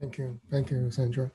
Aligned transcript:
Thank 0.00 0.16
you. 0.16 0.40
Thank 0.50 0.70
you, 0.70 0.90
Sandra. 0.90 1.30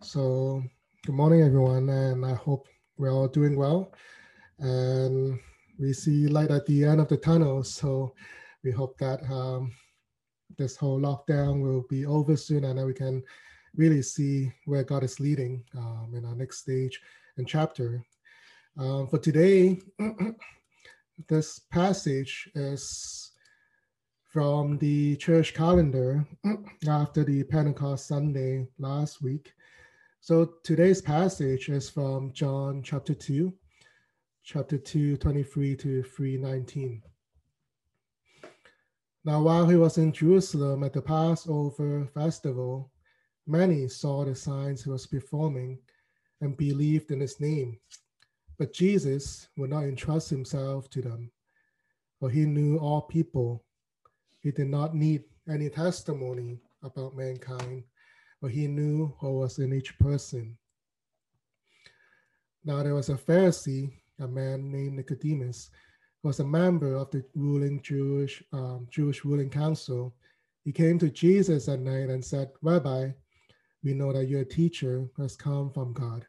So, 0.00 0.62
good 1.04 1.16
morning, 1.16 1.42
everyone, 1.42 1.88
and 1.88 2.24
I 2.24 2.34
hope 2.34 2.68
we're 2.96 3.12
all 3.12 3.26
doing 3.26 3.56
well. 3.56 3.92
And 4.60 5.40
we 5.80 5.92
see 5.92 6.28
light 6.28 6.52
at 6.52 6.64
the 6.66 6.84
end 6.84 7.00
of 7.00 7.08
the 7.08 7.16
tunnel. 7.16 7.64
So, 7.64 8.14
we 8.62 8.70
hope 8.70 8.96
that 8.98 9.20
um, 9.28 9.72
this 10.56 10.76
whole 10.76 11.00
lockdown 11.00 11.60
will 11.60 11.84
be 11.90 12.06
over 12.06 12.36
soon 12.36 12.62
and 12.62 12.78
that 12.78 12.86
we 12.86 12.94
can 12.94 13.20
really 13.74 14.00
see 14.00 14.52
where 14.66 14.84
God 14.84 15.02
is 15.02 15.18
leading 15.18 15.64
um, 15.76 16.12
in 16.14 16.24
our 16.24 16.36
next 16.36 16.58
stage 16.58 17.00
and 17.36 17.48
chapter. 17.48 18.00
Um, 18.78 19.08
for 19.08 19.18
today, 19.18 19.80
this 21.28 21.58
passage 21.58 22.48
is 22.54 23.23
from 24.34 24.76
the 24.78 25.14
church 25.14 25.54
calendar 25.54 26.26
after 26.88 27.22
the 27.22 27.44
Pentecost 27.44 28.08
Sunday 28.08 28.66
last 28.80 29.22
week. 29.22 29.52
So 30.20 30.54
today's 30.64 31.00
passage 31.00 31.68
is 31.68 31.88
from 31.88 32.32
John 32.32 32.82
chapter 32.82 33.14
2, 33.14 33.54
chapter 34.42 34.76
2, 34.76 35.18
23 35.18 35.76
to 35.76 36.02
319. 36.02 37.00
Now, 39.24 39.40
while 39.40 39.68
he 39.68 39.76
was 39.76 39.98
in 39.98 40.10
Jerusalem 40.10 40.82
at 40.82 40.94
the 40.94 41.02
Passover 41.02 42.04
festival, 42.12 42.90
many 43.46 43.86
saw 43.86 44.24
the 44.24 44.34
signs 44.34 44.82
he 44.82 44.90
was 44.90 45.06
performing 45.06 45.78
and 46.40 46.56
believed 46.56 47.12
in 47.12 47.20
his 47.20 47.38
name. 47.38 47.78
But 48.58 48.72
Jesus 48.72 49.46
would 49.56 49.70
not 49.70 49.84
entrust 49.84 50.28
himself 50.28 50.90
to 50.90 51.02
them, 51.02 51.30
for 52.18 52.30
he 52.30 52.46
knew 52.46 52.78
all 52.78 53.02
people 53.02 53.64
he 54.44 54.50
did 54.50 54.68
not 54.68 54.94
need 54.94 55.24
any 55.48 55.70
testimony 55.70 56.60
about 56.82 57.16
mankind, 57.16 57.82
but 58.42 58.50
he 58.50 58.66
knew 58.66 59.06
what 59.20 59.32
was 59.32 59.58
in 59.58 59.72
each 59.72 59.98
person. 59.98 60.58
Now 62.62 62.82
there 62.82 62.94
was 62.94 63.08
a 63.08 63.14
Pharisee, 63.14 63.90
a 64.20 64.28
man 64.28 64.70
named 64.70 64.96
Nicodemus, 64.96 65.70
who 66.22 66.28
was 66.28 66.40
a 66.40 66.44
member 66.44 66.94
of 66.94 67.10
the 67.10 67.24
ruling 67.34 67.80
Jewish 67.80 68.42
um, 68.52 68.86
Jewish 68.90 69.24
ruling 69.24 69.48
council. 69.48 70.14
He 70.62 70.72
came 70.72 70.98
to 70.98 71.08
Jesus 71.08 71.66
at 71.68 71.80
night 71.80 72.10
and 72.10 72.22
said, 72.22 72.50
Rabbi, 72.60 73.12
we 73.82 73.94
know 73.94 74.12
that 74.12 74.28
your 74.28 74.44
teacher 74.44 75.08
has 75.16 75.36
come 75.36 75.70
from 75.70 75.94
God, 75.94 76.26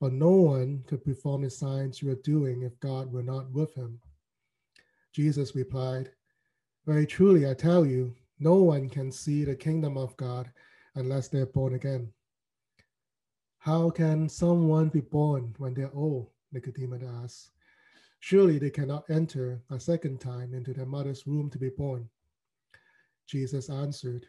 but 0.00 0.14
no 0.14 0.30
one 0.30 0.84
could 0.86 1.04
perform 1.04 1.42
the 1.42 1.50
signs 1.50 2.00
you 2.00 2.10
are 2.12 2.24
doing 2.24 2.62
if 2.62 2.80
God 2.80 3.12
were 3.12 3.22
not 3.22 3.50
with 3.50 3.74
him. 3.74 4.00
Jesus 5.12 5.54
replied, 5.54 6.10
very 6.84 7.06
truly, 7.06 7.48
I 7.48 7.54
tell 7.54 7.86
you, 7.86 8.14
no 8.40 8.54
one 8.56 8.88
can 8.88 9.12
see 9.12 9.44
the 9.44 9.54
kingdom 9.54 9.96
of 9.96 10.16
God 10.16 10.50
unless 10.96 11.28
they're 11.28 11.46
born 11.46 11.74
again. 11.74 12.12
How 13.58 13.90
can 13.90 14.28
someone 14.28 14.88
be 14.88 15.00
born 15.00 15.54
when 15.58 15.74
they're 15.74 15.94
old? 15.94 16.30
Nicodemus 16.50 17.02
asked. 17.22 17.52
Surely 18.18 18.58
they 18.58 18.70
cannot 18.70 19.08
enter 19.08 19.62
a 19.70 19.78
second 19.78 20.20
time 20.20 20.54
into 20.54 20.72
their 20.72 20.86
mother's 20.86 21.24
womb 21.24 21.50
to 21.50 21.58
be 21.58 21.68
born. 21.68 22.08
Jesus 23.26 23.70
answered, 23.70 24.26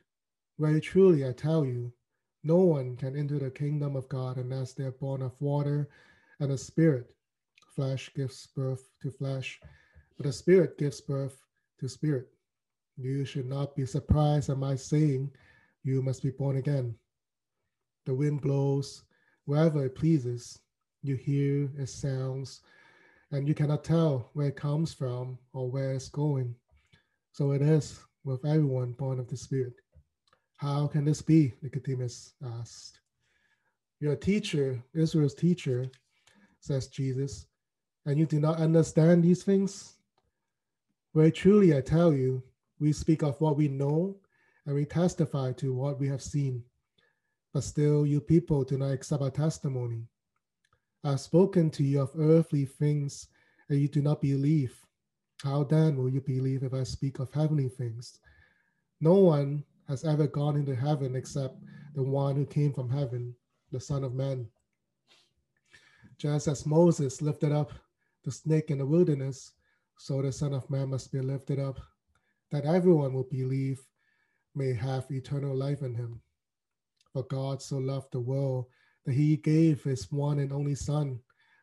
Very 0.60 0.80
truly, 0.80 1.28
I 1.28 1.32
tell 1.32 1.66
you, 1.66 1.92
no 2.44 2.58
one 2.58 2.96
can 2.96 3.16
enter 3.16 3.40
the 3.40 3.50
kingdom 3.50 3.96
of 3.96 4.10
God 4.10 4.38
unless 4.38 4.74
they 4.74 4.84
are 4.84 4.92
born 4.92 5.22
of 5.22 5.40
water 5.40 5.90
and 6.40 6.52
the 6.52 6.58
Spirit. 6.58 7.16
Flesh 7.76 8.12
gives 8.16 8.46
birth 8.48 8.90
to 9.02 9.10
flesh, 9.10 9.60
but 10.18 10.28
the 10.28 10.34
Spirit 10.34 10.78
gives 10.78 11.02
birth 11.02 11.44
to 11.80 11.90
spirit. 11.90 12.33
You 12.98 13.26
should 13.26 13.48
not 13.48 13.76
be 13.76 13.86
surprised 13.86 14.50
at 14.50 14.58
my 14.58 14.76
saying, 14.76 15.32
You 15.84 16.02
must 16.02 16.22
be 16.22 16.30
born 16.30 16.58
again. 16.58 16.96
The 18.06 18.14
wind 18.14 18.42
blows 18.42 19.04
wherever 19.46 19.86
it 19.86 19.96
pleases. 19.96 20.60
You 21.02 21.16
hear 21.16 21.70
its 21.78 21.94
sounds, 21.94 22.62
and 23.32 23.48
you 23.48 23.54
cannot 23.54 23.84
tell 23.84 24.30
where 24.34 24.48
it 24.48 24.56
comes 24.56 24.94
from 24.94 25.38
or 25.54 25.70
where 25.70 25.94
it's 25.94 26.10
going. 26.10 26.56
So 27.32 27.52
it 27.52 27.62
is 27.62 28.00
with 28.24 28.46
everyone 28.46 28.94
born 28.94 29.20
of 29.20 29.28
the 29.28 29.38
Spirit. 29.38 29.74
How 30.58 30.88
can 30.88 31.04
this 31.04 31.22
be? 31.22 31.54
Nicodemus 31.62 32.34
asked. 32.60 33.00
Your 34.00 34.16
teacher, 34.16 34.82
Israel's 34.94 35.34
teacher, 35.34 35.90
says 36.60 36.88
Jesus, 36.88 37.48
and 38.06 38.18
you 38.18 38.26
do 38.26 38.40
not 38.40 38.60
understand 38.60 39.24
these 39.24 39.44
things? 39.44 39.96
Very 41.14 41.32
truly, 41.32 41.76
I 41.76 41.82
tell 41.82 42.14
you, 42.14 42.44
we 42.80 42.92
speak 42.92 43.22
of 43.24 43.40
what 43.40 43.58
we 43.58 43.68
know 43.68 44.18
and 44.66 44.76
we 44.76 44.86
testify 44.86 45.52
to 45.54 45.74
what 45.74 46.00
we 46.00 46.08
have 46.08 46.22
seen. 46.22 46.64
But 47.54 47.64
still, 47.64 48.06
you 48.06 48.20
people 48.20 48.64
do 48.64 48.78
not 48.78 48.92
accept 48.92 49.22
our 49.22 49.30
testimony. 49.30 50.08
I 51.04 51.12
have 51.12 51.20
spoken 51.20 51.70
to 51.72 51.84
you 51.84 52.02
of 52.02 52.12
earthly 52.18 52.66
things 52.66 53.28
and 53.70 53.80
you 53.80 53.88
do 53.88 54.02
not 54.02 54.22
believe. 54.22 54.76
How 55.44 55.64
then 55.64 55.98
will 55.98 56.10
you 56.10 56.22
believe 56.22 56.64
if 56.64 56.74
I 56.74 56.84
speak 56.84 57.20
of 57.20 57.32
heavenly 57.32 57.70
things? 57.70 58.20
No 59.02 59.16
one 59.16 59.66
has 59.88 60.06
ever 60.06 60.28
gone 60.28 60.56
into 60.56 60.76
heaven 60.76 61.16
except 61.16 61.56
the 61.94 62.04
one 62.04 62.36
who 62.36 62.46
came 62.46 62.74
from 62.74 62.90
heaven, 62.90 63.36
the 63.72 63.80
Son 63.80 64.04
of 64.04 64.14
Man. 64.14 64.48
Just 66.18 66.48
as 66.48 66.66
Moses 66.66 67.22
lifted 67.22 67.52
up 67.52 67.72
the 68.24 68.32
snake 68.32 68.72
in 68.72 68.78
the 68.78 68.86
wilderness, 68.86 69.52
so 69.98 70.22
the 70.22 70.32
Son 70.32 70.54
of 70.54 70.70
Man 70.70 70.90
must 70.90 71.12
be 71.12 71.20
lifted 71.20 71.60
up 71.60 71.80
that 72.54 72.66
everyone 72.66 73.14
will 73.14 73.28
believe 73.32 73.82
may 74.54 74.76
have 74.76 75.10
eternal 75.10 75.56
life 75.56 75.82
in 75.82 75.96
him. 75.96 76.22
For 77.12 77.24
God 77.24 77.64
so 77.64 77.80
loved 77.80 78.12
the 78.12 78.20
world 78.20 78.68
that 79.06 79.16
he 79.16 79.38
gave 79.38 79.84
his 79.84 80.12
one 80.12 80.38
and 80.38 80.54
only 80.54 80.76
Son, 80.76 81.20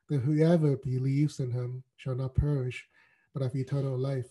that 0.09 0.19
whoever 0.19 0.77
believes 0.77 1.39
in 1.39 1.53
him 1.53 1.85
shall 1.97 2.17
not 2.17 2.35
perish, 2.35 2.89
but 3.33 3.41
have 3.41 3.55
eternal 3.55 3.97
life. 3.97 4.27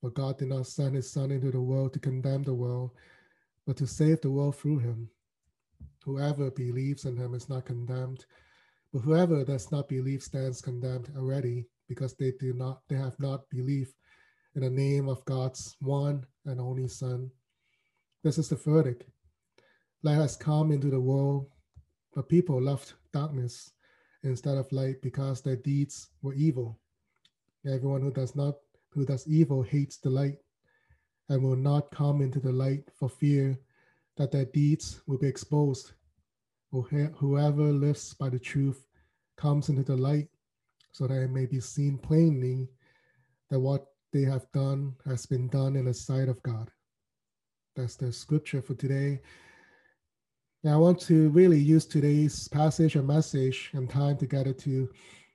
For 0.00 0.10
God 0.10 0.38
did 0.38 0.50
not 0.50 0.68
send 0.68 0.94
his 0.94 1.10
Son 1.10 1.32
into 1.32 1.50
the 1.50 1.60
world 1.60 1.92
to 1.94 1.98
condemn 1.98 2.44
the 2.44 2.54
world, 2.54 2.92
but 3.66 3.76
to 3.78 3.88
save 3.88 4.20
the 4.20 4.30
world 4.30 4.54
through 4.54 4.78
him. 4.78 5.10
Whoever 6.04 6.48
believes 6.52 7.06
in 7.06 7.16
him 7.16 7.34
is 7.34 7.48
not 7.48 7.64
condemned, 7.64 8.24
but 8.92 9.00
whoever 9.00 9.44
does 9.44 9.72
not 9.72 9.88
believe 9.88 10.22
stands 10.22 10.60
condemned 10.60 11.10
already, 11.16 11.66
because 11.88 12.14
they 12.14 12.30
do 12.38 12.52
not 12.52 12.82
they 12.88 12.94
have 12.94 13.18
not 13.18 13.50
believed 13.50 13.94
in 14.56 14.62
the 14.62 14.70
name 14.70 15.06
of 15.06 15.22
God's 15.26 15.76
one 15.80 16.24
and 16.46 16.58
only 16.62 16.88
Son. 16.88 17.30
This 18.24 18.38
is 18.38 18.48
the 18.48 18.56
verdict. 18.56 19.04
Light 20.02 20.14
has 20.14 20.34
come 20.34 20.72
into 20.72 20.88
the 20.88 20.98
world, 20.98 21.50
but 22.14 22.30
people 22.30 22.60
loved 22.60 22.94
darkness 23.12 23.72
instead 24.22 24.56
of 24.56 24.72
light 24.72 25.02
because 25.02 25.42
their 25.42 25.56
deeds 25.56 26.08
were 26.22 26.32
evil. 26.32 26.80
Everyone 27.66 28.00
who 28.00 28.10
does 28.10 28.34
not 28.34 28.54
who 28.90 29.04
does 29.04 29.28
evil 29.28 29.62
hates 29.62 29.98
the 29.98 30.08
light 30.08 30.38
and 31.28 31.42
will 31.42 31.56
not 31.56 31.90
come 31.90 32.22
into 32.22 32.40
the 32.40 32.52
light 32.52 32.84
for 32.98 33.10
fear 33.10 33.58
that 34.16 34.32
their 34.32 34.46
deeds 34.46 35.02
will 35.06 35.18
be 35.18 35.28
exposed. 35.28 35.92
Whoever 36.70 37.72
lives 37.72 38.14
by 38.14 38.30
the 38.30 38.38
truth 38.38 38.86
comes 39.36 39.68
into 39.68 39.82
the 39.82 39.96
light 39.96 40.28
so 40.92 41.06
that 41.06 41.22
it 41.22 41.30
may 41.30 41.44
be 41.44 41.60
seen 41.60 41.98
plainly 41.98 42.70
that 43.50 43.60
what 43.60 43.86
they 44.16 44.24
have 44.24 44.50
done 44.52 44.94
has 45.04 45.26
been 45.26 45.46
done 45.48 45.76
in 45.76 45.84
the 45.84 45.92
sight 45.92 46.28
of 46.28 46.42
God. 46.42 46.70
That's 47.74 47.96
the 47.96 48.10
scripture 48.10 48.62
for 48.62 48.74
today. 48.74 49.20
Now, 50.64 50.74
I 50.74 50.78
want 50.78 50.98
to 51.02 51.28
really 51.30 51.58
use 51.60 51.84
today's 51.84 52.48
passage 52.48 52.96
and 52.96 53.06
message 53.06 53.70
and 53.74 53.90
time 53.90 54.16
together 54.16 54.54
to 54.54 54.88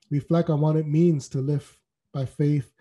reflect 0.09 0.49
on 0.49 0.61
what 0.61 0.77
it 0.77 0.87
means 0.87 1.29
to 1.29 1.37
live 1.37 1.77
by 2.11 2.25
faith 2.25 2.73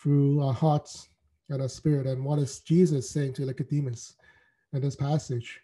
through 0.00 0.40
our 0.42 0.52
hearts 0.52 1.08
and 1.50 1.60
our 1.60 1.68
spirit, 1.68 2.06
and 2.06 2.24
what 2.24 2.38
is 2.38 2.60
Jesus 2.60 3.10
saying 3.10 3.34
to 3.34 3.44
Nicodemus 3.44 4.14
in 4.72 4.80
this 4.80 4.96
passage. 4.96 5.60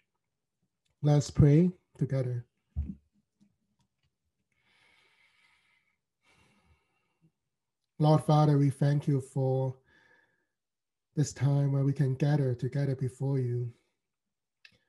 Let's 1.01 1.31
pray 1.31 1.71
together. 1.97 2.45
Lord 7.97 8.23
Father, 8.23 8.57
we 8.57 8.69
thank 8.69 9.07
you 9.07 9.19
for 9.19 9.75
this 11.19 11.33
time 11.33 11.73
where 11.73 11.83
we 11.83 11.91
can 11.91 12.15
gather 12.15 12.55
together 12.55 12.95
before 12.95 13.39
you 13.39 13.69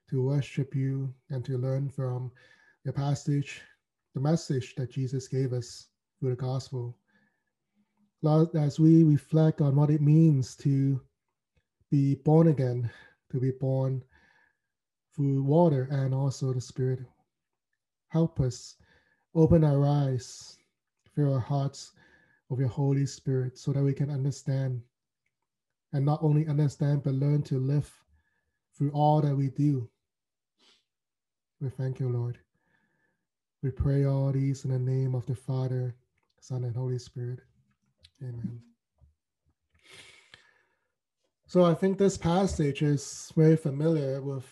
to 0.09 0.23
worship 0.23 0.77
you 0.77 1.13
and 1.31 1.45
to 1.45 1.59
learn 1.59 1.89
from 1.89 2.31
the 2.85 2.93
passage, 2.93 3.63
the 4.15 4.21
message 4.21 4.77
that 4.77 4.93
Jesus 4.93 5.27
gave 5.27 5.53
us 5.53 5.89
through 6.21 6.31
the 6.31 6.37
gospel. 6.37 6.97
Lord, 8.23 8.55
as 8.55 8.79
we 8.79 9.03
reflect 9.03 9.61
on 9.61 9.75
what 9.75 9.91
it 9.91 10.01
means 10.01 10.55
to 10.59 11.01
be 11.91 12.15
born 12.15 12.47
again, 12.47 12.89
to 13.33 13.41
be 13.41 13.51
born 13.51 14.01
through 15.17 15.43
water 15.43 15.89
and 15.91 16.15
also 16.15 16.53
the 16.53 16.61
Spirit, 16.61 17.01
help 18.07 18.39
us 18.39 18.77
open 19.35 19.65
our 19.65 19.85
eyes, 19.85 20.59
fill 21.13 21.35
our 21.35 21.41
hearts 21.41 21.91
with 22.49 22.61
your 22.61 22.69
Holy 22.69 23.05
Spirit 23.05 23.59
so 23.59 23.73
that 23.73 23.83
we 23.83 23.93
can 23.93 24.11
understand 24.11 24.81
and 25.93 26.05
not 26.05 26.23
only 26.23 26.47
understand 26.47 27.03
but 27.03 27.15
learn 27.15 27.43
to 27.43 27.59
live 27.59 27.91
through 28.77 28.91
all 28.91 29.21
that 29.21 29.35
we 29.35 29.49
do. 29.49 29.89
We 31.61 31.69
thank 31.69 32.01
you, 32.01 32.09
Lord. 32.09 32.39
We 33.63 33.71
pray 33.71 34.05
all 34.05 34.33
these 34.33 34.65
in 34.65 34.71
the 34.71 34.79
name 34.79 35.15
of 35.15 35.27
the 35.27 35.35
Father, 35.35 35.95
Son, 36.41 36.65
and 36.65 36.75
Holy 36.75 36.99
Spirit. 36.99 37.41
Amen. 38.23 38.61
So 41.47 41.65
I 41.65 41.75
think 41.75 41.99
this 41.99 42.17
passage 42.17 42.81
is 42.81 43.33
very 43.37 43.57
familiar 43.57 44.23
with 44.23 44.47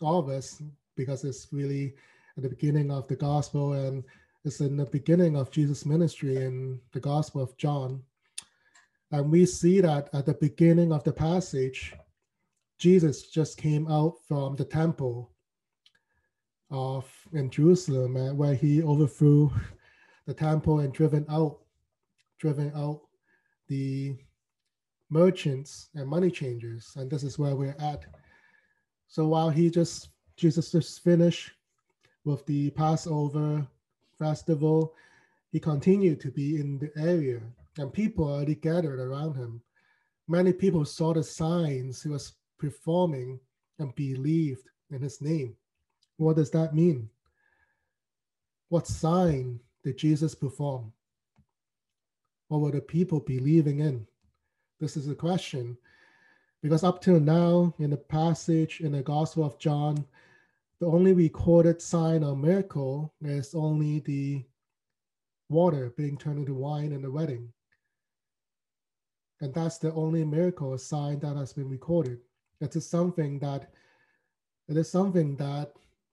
all 0.00 0.18
of 0.18 0.28
us 0.28 0.62
because 0.94 1.24
it's 1.24 1.48
really 1.50 1.94
at 2.36 2.42
the 2.42 2.48
beginning 2.48 2.90
of 2.90 3.08
the 3.08 3.16
gospel 3.16 3.72
and 3.72 4.04
it's 4.44 4.60
in 4.60 4.76
the 4.76 4.86
beginning 4.86 5.36
of 5.36 5.50
Jesus' 5.50 5.84
ministry 5.84 6.36
in 6.36 6.80
the 6.92 7.00
Gospel 7.00 7.42
of 7.42 7.56
John. 7.58 8.02
And 9.12 9.30
we 9.30 9.44
see 9.46 9.80
that 9.80 10.08
at 10.12 10.26
the 10.26 10.34
beginning 10.34 10.92
of 10.92 11.02
the 11.04 11.12
passage, 11.12 11.94
Jesus 12.78 13.26
just 13.26 13.56
came 13.56 13.90
out 13.90 14.14
from 14.26 14.56
the 14.56 14.64
temple 14.64 15.32
of 16.70 17.10
in 17.32 17.50
Jerusalem 17.50 18.16
uh, 18.16 18.32
where 18.32 18.54
he 18.54 18.82
overthrew 18.82 19.50
the 20.26 20.34
temple 20.34 20.80
and 20.80 20.92
driven 20.92 21.26
out 21.28 21.58
driven 22.38 22.72
out 22.74 23.02
the 23.68 24.16
merchants 25.10 25.88
and 25.94 26.08
money 26.08 26.30
changers. 26.30 26.92
And 26.96 27.10
this 27.10 27.24
is 27.24 27.38
where 27.38 27.56
we're 27.56 27.76
at. 27.80 28.06
So 29.08 29.26
while 29.26 29.50
he 29.50 29.70
just 29.70 30.10
jesus 30.40 30.72
just 30.72 31.04
finished 31.04 31.50
with 32.24 32.46
the 32.46 32.70
passover 32.70 33.66
festival 34.18 34.94
he 35.52 35.60
continued 35.60 36.18
to 36.18 36.30
be 36.30 36.58
in 36.58 36.78
the 36.78 36.90
area 36.96 37.40
and 37.78 37.92
people 37.92 38.28
already 38.28 38.54
gathered 38.54 39.00
around 39.00 39.34
him 39.34 39.60
many 40.28 40.52
people 40.52 40.84
saw 40.84 41.12
the 41.12 41.22
signs 41.22 42.02
he 42.02 42.08
was 42.08 42.34
performing 42.58 43.38
and 43.78 43.94
believed 43.94 44.68
in 44.90 45.00
his 45.00 45.20
name 45.20 45.56
what 46.20 46.36
does 46.36 46.50
that 46.50 46.74
mean? 46.74 47.08
What 48.68 48.86
sign 48.86 49.58
did 49.82 49.96
Jesus 49.96 50.34
perform? 50.34 50.92
What 52.48 52.60
were 52.60 52.72
the 52.72 52.82
people 52.82 53.20
believing 53.20 53.80
in? 53.80 54.06
This 54.80 54.98
is 54.98 55.08
a 55.08 55.14
question. 55.14 55.78
Because 56.62 56.84
up 56.84 57.00
till 57.00 57.18
now, 57.18 57.74
in 57.78 57.88
the 57.88 57.96
passage 57.96 58.80
in 58.82 58.92
the 58.92 59.02
Gospel 59.02 59.44
of 59.44 59.58
John, 59.58 60.04
the 60.78 60.86
only 60.86 61.14
recorded 61.14 61.80
sign 61.80 62.22
or 62.22 62.36
miracle 62.36 63.14
is 63.22 63.54
only 63.54 64.00
the 64.00 64.44
water 65.48 65.94
being 65.96 66.18
turned 66.18 66.40
into 66.40 66.54
wine 66.54 66.92
in 66.92 67.00
the 67.00 67.10
wedding. 67.10 67.50
And 69.40 69.54
that's 69.54 69.78
the 69.78 69.92
only 69.94 70.24
miracle 70.24 70.76
sign 70.76 71.18
that 71.20 71.36
has 71.36 71.52
been 71.52 71.68
recorded. 71.68 72.18
It 72.60 72.76
is 72.76 72.88
something 72.88 73.38
that 73.38 73.70
it 74.68 74.76
is 74.76 74.90
something 74.90 75.36
that 75.36 75.72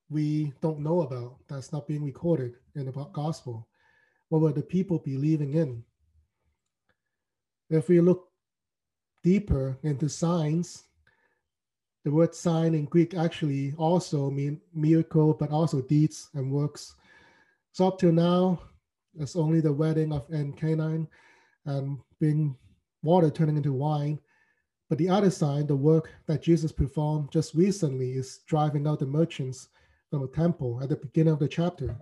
we 0.09 0.53
don't 0.61 0.79
know 0.79 1.01
about 1.01 1.35
that's 1.47 1.71
not 1.71 1.87
being 1.87 2.03
recorded 2.03 2.55
in 2.75 2.85
the 2.85 2.91
gospel? 3.13 3.67
What 4.29 4.41
were 4.41 4.53
the 4.53 4.61
people 4.61 4.99
believing 4.99 5.53
in? 5.55 5.83
If 7.69 7.89
we 7.89 7.99
look 7.99 8.29
deeper 9.23 9.77
into 9.83 10.07
signs, 10.07 10.83
the 12.05 12.11
word 12.11 12.33
sign 12.33 12.73
in 12.73 12.85
Greek 12.85 13.13
actually 13.13 13.73
also 13.77 14.31
mean 14.31 14.61
miracle, 14.73 15.33
but 15.33 15.51
also 15.51 15.81
deeds 15.81 16.29
and 16.33 16.51
works. 16.51 16.95
So 17.73 17.87
up 17.87 17.99
till 17.99 18.13
now, 18.13 18.61
it's 19.19 19.35
only 19.35 19.59
the 19.59 19.73
wedding 19.73 20.13
of 20.13 20.25
in 20.31 20.53
Canaan 20.53 21.07
and 21.65 21.99
being 22.19 22.55
water 23.07 23.29
turning 23.31 23.57
into 23.57 23.71
wine. 23.71 24.19
But 24.89 24.97
the 24.97 25.09
other 25.09 25.31
sign, 25.31 25.65
the 25.65 25.75
work 25.75 26.11
that 26.27 26.43
Jesus 26.43 26.71
performed 26.71 27.31
just 27.31 27.55
recently, 27.55 28.11
is 28.11 28.39
driving 28.45 28.85
out 28.87 28.99
the 28.99 29.05
merchants 29.05 29.69
from 30.09 30.21
the 30.21 30.27
temple 30.27 30.79
at 30.81 30.89
the 30.89 30.97
beginning 30.97 31.33
of 31.33 31.39
the 31.39 31.47
chapter. 31.47 31.95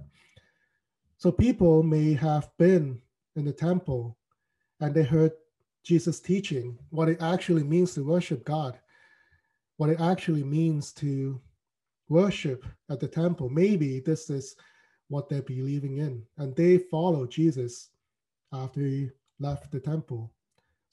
So 1.17 1.31
people 1.31 1.83
may 1.83 2.13
have 2.13 2.49
been 2.57 2.99
in 3.35 3.45
the 3.45 3.53
temple 3.53 4.17
and 4.79 4.93
they 4.93 5.03
heard 5.03 5.31
Jesus 5.83 6.19
teaching 6.19 6.77
what 6.89 7.09
it 7.09 7.21
actually 7.21 7.63
means 7.63 7.93
to 7.93 8.03
worship 8.03 8.43
God, 8.43 8.77
what 9.77 9.89
it 9.89 10.01
actually 10.01 10.43
means 10.43 10.91
to 10.93 11.39
worship 12.09 12.65
at 12.89 12.99
the 12.99 13.07
temple. 13.07 13.49
Maybe 13.49 13.99
this 13.99 14.29
is 14.29 14.55
what 15.07 15.29
they're 15.29 15.41
believing 15.41 15.97
in, 15.97 16.23
and 16.37 16.55
they 16.55 16.77
follow 16.77 17.27
Jesus 17.27 17.89
after 18.51 18.81
he 18.81 19.11
left 19.39 19.71
the 19.71 19.79
temple. 19.79 20.31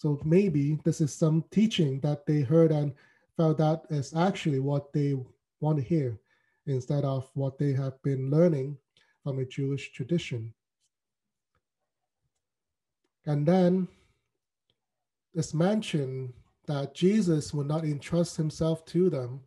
So 0.02 0.20
maybe 0.24 0.80
this 0.82 1.00
is 1.00 1.14
some 1.14 1.44
teaching 1.52 2.00
that 2.00 2.26
they 2.26 2.40
heard 2.40 2.72
and 2.72 2.92
felt 3.36 3.58
that 3.58 3.84
is 3.88 4.12
actually 4.16 4.58
what 4.58 4.92
they 4.92 5.14
want 5.60 5.78
to 5.78 5.84
hear 5.84 6.18
instead 6.66 7.04
of 7.04 7.30
what 7.34 7.56
they 7.56 7.72
have 7.74 8.02
been 8.02 8.28
learning 8.28 8.78
from 9.22 9.38
a 9.38 9.44
Jewish 9.44 9.92
tradition. 9.92 10.52
And 13.26 13.46
then 13.46 13.86
it's 15.34 15.54
mentioned 15.54 16.32
that 16.66 16.96
Jesus 16.96 17.54
would 17.54 17.68
not 17.68 17.84
entrust 17.84 18.36
himself 18.36 18.84
to 18.86 19.08
them, 19.08 19.42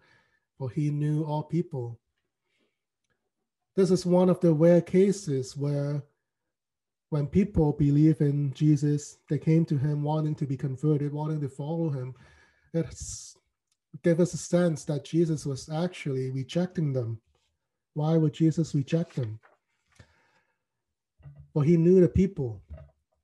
for 0.57 0.69
he 0.69 0.89
knew 0.89 1.25
all 1.25 1.43
people. 1.43 1.99
This 3.75 3.91
is 3.91 4.05
one 4.05 4.29
of 4.29 4.39
the 4.39 4.53
rare 4.53 4.79
cases 4.79 5.57
where, 5.57 6.01
when 7.09 7.27
people 7.27 7.73
believe 7.73 8.21
in 8.21 8.53
Jesus, 8.53 9.17
they 9.29 9.37
came 9.37 9.65
to 9.65 9.77
him 9.77 10.01
wanting 10.03 10.35
to 10.35 10.45
be 10.45 10.57
converted, 10.57 11.13
wanting 11.13 11.41
to 11.41 11.49
follow 11.49 11.89
him. 11.89 12.13
It 12.73 12.93
gave 14.03 14.19
us 14.19 14.33
a 14.33 14.37
sense 14.37 14.83
that 14.85 15.05
Jesus 15.05 15.45
was 15.45 15.69
actually 15.69 16.31
rejecting 16.31 16.93
them. 16.93 17.21
Why 17.93 18.17
would 18.17 18.33
Jesus 18.33 18.75
reject 18.75 19.15
them? 19.15 19.39
Well, 21.53 21.63
he 21.63 21.77
knew 21.77 22.01
the 22.01 22.09
people. 22.09 22.61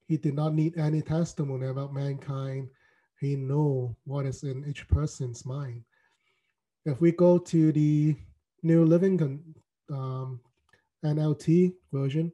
He 0.07 0.17
did 0.17 0.35
not 0.35 0.53
need 0.53 0.77
any 0.77 1.01
testimony 1.01 1.67
about 1.67 1.93
mankind. 1.93 2.69
He 3.19 3.35
knew 3.35 3.95
what 4.05 4.25
is 4.25 4.43
in 4.43 4.65
each 4.65 4.87
person's 4.87 5.45
mind. 5.45 5.83
If 6.85 7.01
we 7.01 7.11
go 7.11 7.37
to 7.37 7.71
the 7.71 8.15
New 8.63 8.85
Living 8.85 9.53
um, 9.89 10.39
NLT 11.03 11.73
version, 11.91 12.31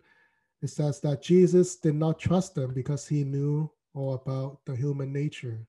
it 0.61 0.69
says 0.69 0.99
that 1.01 1.21
Jesus 1.21 1.75
did 1.75 1.95
not 1.95 2.19
trust 2.19 2.55
them 2.55 2.73
because 2.73 3.07
he 3.07 3.23
knew 3.23 3.69
all 3.93 4.13
about 4.15 4.59
the 4.65 4.75
human 4.75 5.13
nature. 5.13 5.67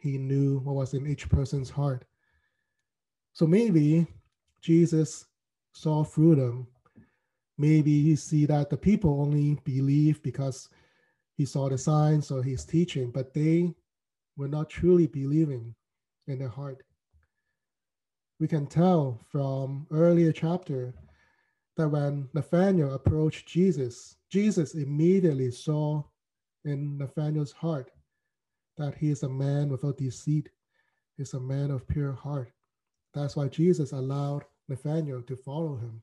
He 0.00 0.18
knew 0.18 0.58
what 0.58 0.74
was 0.74 0.94
in 0.94 1.06
each 1.06 1.28
person's 1.28 1.70
heart. 1.70 2.04
So 3.32 3.46
maybe 3.46 4.06
Jesus 4.60 5.26
saw 5.72 6.04
through 6.04 6.36
them. 6.36 6.66
Maybe 7.56 7.90
you 7.90 8.16
see 8.16 8.46
that 8.46 8.68
the 8.68 8.76
people 8.76 9.20
only 9.20 9.58
believe 9.64 10.22
because 10.22 10.68
he 11.36 11.46
saw 11.46 11.68
the 11.68 11.78
signs 11.78 12.30
or 12.30 12.42
his 12.42 12.64
teaching, 12.64 13.10
but 13.10 13.32
they 13.32 13.74
were 14.36 14.48
not 14.48 14.70
truly 14.70 15.06
believing 15.06 15.74
in 16.26 16.38
their 16.38 16.48
heart. 16.48 16.82
We 18.40 18.48
can 18.48 18.66
tell 18.66 19.20
from 19.30 19.86
earlier 19.90 20.32
chapter 20.32 20.92
that 21.76 21.88
when 21.88 22.28
Nathanael 22.34 22.94
approached 22.94 23.46
Jesus, 23.48 24.16
Jesus 24.30 24.74
immediately 24.74 25.50
saw 25.50 26.02
in 26.64 26.98
Nathanael's 26.98 27.52
heart 27.52 27.90
that 28.76 28.94
he 28.94 29.10
is 29.10 29.22
a 29.22 29.28
man 29.28 29.68
without 29.68 29.98
deceit, 29.98 30.50
he's 31.16 31.34
a 31.34 31.40
man 31.40 31.70
of 31.70 31.86
pure 31.86 32.12
heart. 32.12 32.52
That's 33.12 33.36
why 33.36 33.48
Jesus 33.48 33.92
allowed 33.92 34.44
Nathanael 34.68 35.22
to 35.22 35.36
follow 35.36 35.76
him. 35.76 36.02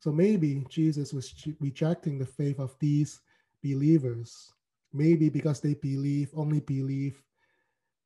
So 0.00 0.10
maybe 0.10 0.64
Jesus 0.68 1.12
was 1.12 1.32
rejecting 1.60 2.18
the 2.18 2.26
faith 2.26 2.58
of 2.58 2.74
these 2.80 3.20
believers, 3.62 4.52
maybe 4.92 5.28
because 5.28 5.60
they 5.60 5.74
believe, 5.74 6.30
only 6.34 6.60
believe 6.60 7.22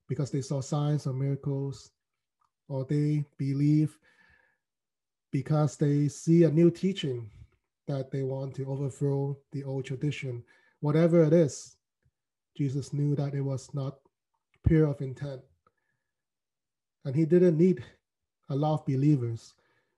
because 0.09 0.31
they 0.31 0.43
saw 0.43 0.61
signs 0.61 1.07
or 1.07 1.13
miracles, 1.13 1.91
or 2.69 2.85
they 2.85 3.25
believe 3.39 3.99
because 5.33 5.77
they 5.77 6.09
see 6.09 6.45
a 6.45 6.51
new 6.51 6.71
teaching 6.71 7.31
that 7.87 8.11
they 8.11 8.23
want 8.23 8.55
to 8.57 8.67
overthrow 8.67 9.37
the 9.53 9.65
old 9.65 9.85
tradition. 9.85 10.43
Whatever 10.81 11.25
it 11.25 11.33
is, 11.33 11.77
Jesus 12.57 12.93
knew 12.93 13.15
that 13.17 13.35
it 13.35 13.43
was 13.43 13.69
not 13.75 13.99
pure 14.67 14.87
of 14.87 15.01
intent. 15.01 15.41
And 17.05 17.15
he 17.15 17.25
didn't 17.25 17.57
need 17.57 17.85
a 18.49 18.57
lot 18.57 18.81
of 18.81 18.87
believers 18.87 19.55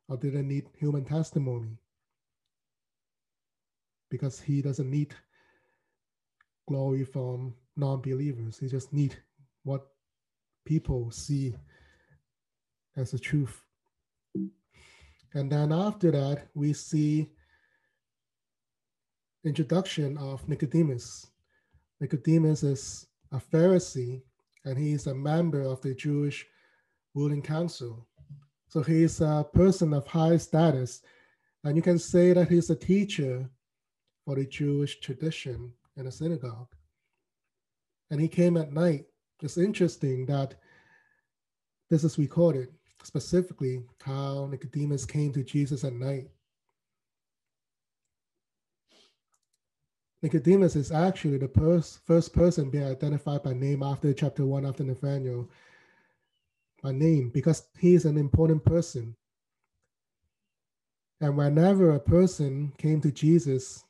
or 0.08 0.16
didn't 0.16 0.49
need 0.49 0.66
human 0.78 1.04
testimony 1.04 1.78
because 4.11 4.40
he 4.40 4.62
doesn't 4.62 4.90
need 4.90 5.14
glory 6.66 7.04
from 7.04 7.54
non-believers. 7.76 8.58
He 8.58 8.68
just 8.68 8.92
need 8.92 9.16
what 9.64 9.87
people 10.66 11.11
see 11.11 11.54
as 12.97 13.11
the 13.11 13.18
truth. 13.18 13.64
And 15.35 15.50
then 15.50 15.73
after 15.73 16.11
that, 16.11 16.49
we 16.54 16.73
see 16.73 17.30
introduction 19.44 20.16
of 20.18 20.49
Nicodemus. 20.49 21.26
Nicodemus 22.00 22.62
is 22.62 23.06
a 23.32 23.38
Pharisee 23.38 24.23
and 24.64 24.78
he 24.78 24.92
is 24.92 25.06
a 25.06 25.14
member 25.14 25.62
of 25.62 25.80
the 25.80 25.94
Jewish 25.94 26.47
ruling 27.14 27.42
council. 27.42 28.06
So 28.68 28.82
he's 28.82 29.20
a 29.20 29.47
person 29.54 29.94
of 29.94 30.06
high 30.06 30.37
status, 30.37 31.00
and 31.64 31.75
you 31.75 31.82
can 31.82 31.99
say 31.99 32.35
that 32.35 32.49
he's 32.49 32.68
a 32.68 32.76
teacher 32.76 33.49
for 34.25 34.37
the 34.37 34.44
Jewish 34.44 35.00
tradition 35.00 35.73
in 35.97 36.06
a 36.06 36.12
synagogue. 36.12 36.68
And 38.11 38.20
he 38.20 38.28
came 38.28 38.56
at 38.56 38.73
night. 38.73 39.06
It's 39.42 39.56
interesting 39.56 40.26
that 40.26 40.54
this 41.88 42.04
is 42.04 42.18
recorded 42.18 42.68
specifically 43.02 43.82
how 44.02 44.48
Nicodemus 44.50 45.04
came 45.04 45.32
to 45.32 45.44
Jesus 45.44 45.84
at 45.84 45.92
night. 45.92 46.28
Nicodemus 50.22 50.74
is 50.74 50.90
actually 50.90 51.38
the 51.38 51.48
pers- 51.48 52.00
first 52.04 52.32
person 52.32 52.70
being 52.70 52.84
identified 52.84 53.42
by 53.42 53.52
name 53.52 53.82
after 53.82 54.12
chapter 54.12 54.44
one 54.44 54.66
after 54.66 54.82
Nathanael 54.82 55.48
by 56.82 56.92
name 56.92 57.30
because 57.30 57.68
he 57.78 57.94
is 57.94 58.04
an 58.04 58.16
important 58.16 58.64
person. 58.64 59.14
And 61.20 61.36
whenever 61.36 61.92
a 61.92 62.00
person 62.00 62.72
came 62.78 63.00
to 63.00 63.10
Jesus 63.10 63.84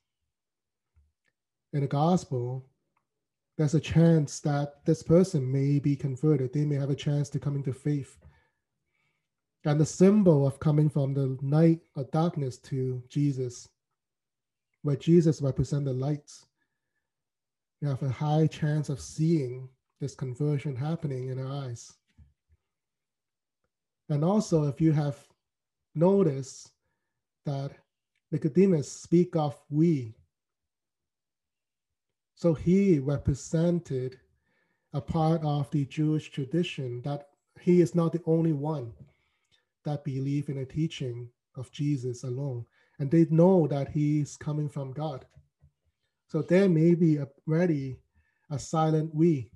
in 1.72 1.80
the 1.82 1.86
gospel, 1.86 2.64
there's 3.56 3.74
a 3.74 3.80
chance 3.80 4.40
that 4.40 4.84
this 4.84 5.02
person 5.02 5.50
may 5.50 5.78
be 5.78 5.96
converted. 5.96 6.52
They 6.52 6.64
may 6.64 6.76
have 6.76 6.90
a 6.90 6.94
chance 6.94 7.28
to 7.30 7.40
come 7.40 7.56
into 7.56 7.72
faith. 7.72 8.16
And 9.64 9.80
the 9.80 9.86
symbol 9.86 10.46
of 10.46 10.60
coming 10.60 10.88
from 10.88 11.14
the 11.14 11.36
night 11.42 11.80
or 11.96 12.04
darkness 12.04 12.58
to 12.58 13.02
Jesus, 13.08 13.68
where 14.82 14.96
Jesus 14.96 15.42
represents 15.42 15.86
the 15.86 15.92
lights, 15.92 16.46
you 17.80 17.88
have 17.88 18.02
a 18.02 18.08
high 18.08 18.46
chance 18.46 18.88
of 18.88 19.00
seeing 19.00 19.68
this 20.00 20.14
conversion 20.14 20.74
happening 20.76 21.28
in 21.28 21.38
our 21.38 21.64
eyes. 21.64 21.92
And 24.08 24.24
also, 24.24 24.64
if 24.64 24.80
you 24.80 24.92
have 24.92 25.18
noticed 25.94 26.70
that 27.44 27.72
Nicodemus 28.30 28.90
speak 28.90 29.36
of 29.36 29.60
we, 29.70 30.14
so 32.34 32.54
he 32.54 33.00
represented 33.00 34.18
a 34.92 35.00
part 35.00 35.42
of 35.44 35.70
the 35.70 35.84
Jewish 35.86 36.30
tradition 36.30 37.02
that 37.02 37.28
he 37.60 37.80
is 37.80 37.94
not 37.94 38.12
the 38.12 38.22
only 38.26 38.52
one 38.52 38.92
that 39.84 40.04
believe 40.04 40.48
in 40.48 40.56
the 40.56 40.64
teaching 40.64 41.28
of 41.56 41.70
Jesus 41.72 42.24
alone. 42.24 42.64
And 42.98 43.10
they 43.10 43.26
know 43.30 43.66
that 43.68 43.88
he's 43.88 44.36
coming 44.36 44.68
from 44.68 44.92
God. 44.92 45.24
So 46.28 46.42
there 46.42 46.68
may 46.68 46.94
be 46.94 47.18
already 47.46 48.00
a 48.50 48.58
silent 48.58 49.14
we, 49.14 49.50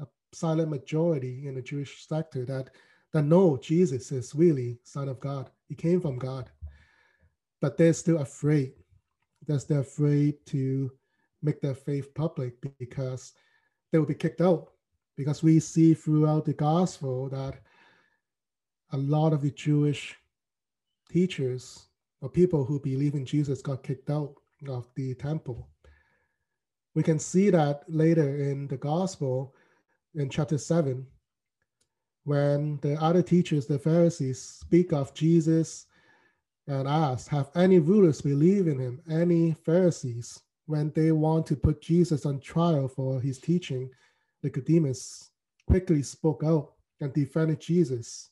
a 0.00 0.06
silent 0.32 0.70
majority 0.70 1.46
in 1.46 1.54
the 1.54 1.62
Jewish 1.62 2.06
sector 2.06 2.44
that 2.46 2.70
that 3.12 3.22
no, 3.22 3.56
Jesus 3.56 4.12
is 4.12 4.34
really 4.34 4.78
Son 4.84 5.08
of 5.08 5.20
God. 5.20 5.50
He 5.68 5.74
came 5.74 6.00
from 6.00 6.18
God. 6.18 6.50
But 7.60 7.76
they're 7.76 7.94
still 7.94 8.18
afraid. 8.18 8.74
They're 9.46 9.58
still 9.58 9.80
afraid 9.80 10.44
to 10.46 10.92
make 11.42 11.60
their 11.60 11.74
faith 11.74 12.14
public 12.14 12.54
because 12.78 13.32
they 13.90 13.98
will 13.98 14.06
be 14.06 14.14
kicked 14.14 14.40
out. 14.40 14.72
Because 15.16 15.42
we 15.42 15.58
see 15.58 15.94
throughout 15.94 16.44
the 16.44 16.52
gospel 16.52 17.28
that 17.30 17.60
a 18.92 18.96
lot 18.96 19.32
of 19.32 19.42
the 19.42 19.50
Jewish 19.50 20.16
teachers 21.10 21.88
or 22.20 22.28
people 22.28 22.64
who 22.64 22.80
believe 22.80 23.14
in 23.14 23.24
Jesus 23.24 23.62
got 23.62 23.82
kicked 23.82 24.10
out 24.10 24.34
of 24.68 24.88
the 24.96 25.14
temple. 25.14 25.68
We 26.94 27.02
can 27.02 27.18
see 27.18 27.50
that 27.50 27.84
later 27.86 28.36
in 28.36 28.66
the 28.66 28.76
gospel 28.76 29.54
in 30.14 30.28
chapter 30.30 30.58
7 30.58 31.06
when 32.24 32.78
the 32.82 33.00
other 33.02 33.22
teachers, 33.22 33.66
the 33.66 33.78
Pharisees, 33.78 34.38
speak 34.38 34.92
of 34.92 35.14
Jesus 35.14 35.86
and 36.66 36.86
ask, 36.86 37.28
Have 37.28 37.50
any 37.54 37.78
rulers 37.78 38.20
believe 38.20 38.68
in 38.68 38.78
him? 38.78 39.00
Any 39.10 39.54
Pharisees? 39.64 40.40
When 40.66 40.92
they 40.94 41.12
want 41.12 41.46
to 41.46 41.56
put 41.56 41.80
Jesus 41.80 42.26
on 42.26 42.40
trial 42.40 42.88
for 42.88 43.18
his 43.20 43.38
teaching, 43.38 43.88
Nicodemus 44.42 45.30
quickly 45.66 46.02
spoke 46.02 46.42
out 46.44 46.72
and 47.00 47.12
defended 47.14 47.60
Jesus. 47.60 48.28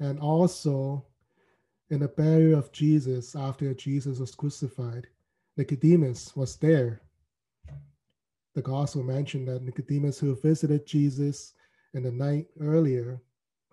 And 0.00 0.18
also, 0.18 1.06
in 1.90 2.00
the 2.00 2.08
burial 2.08 2.58
of 2.58 2.72
Jesus 2.72 3.36
after 3.36 3.74
Jesus 3.74 4.18
was 4.18 4.34
crucified, 4.34 5.06
Nicodemus 5.56 6.34
was 6.34 6.56
there 6.56 7.02
the 8.54 8.62
gospel 8.62 9.02
mentioned 9.02 9.48
that 9.48 9.62
Nicodemus, 9.62 10.18
who 10.18 10.34
visited 10.34 10.86
Jesus 10.86 11.54
in 11.94 12.02
the 12.02 12.10
night 12.10 12.46
earlier, 12.60 13.22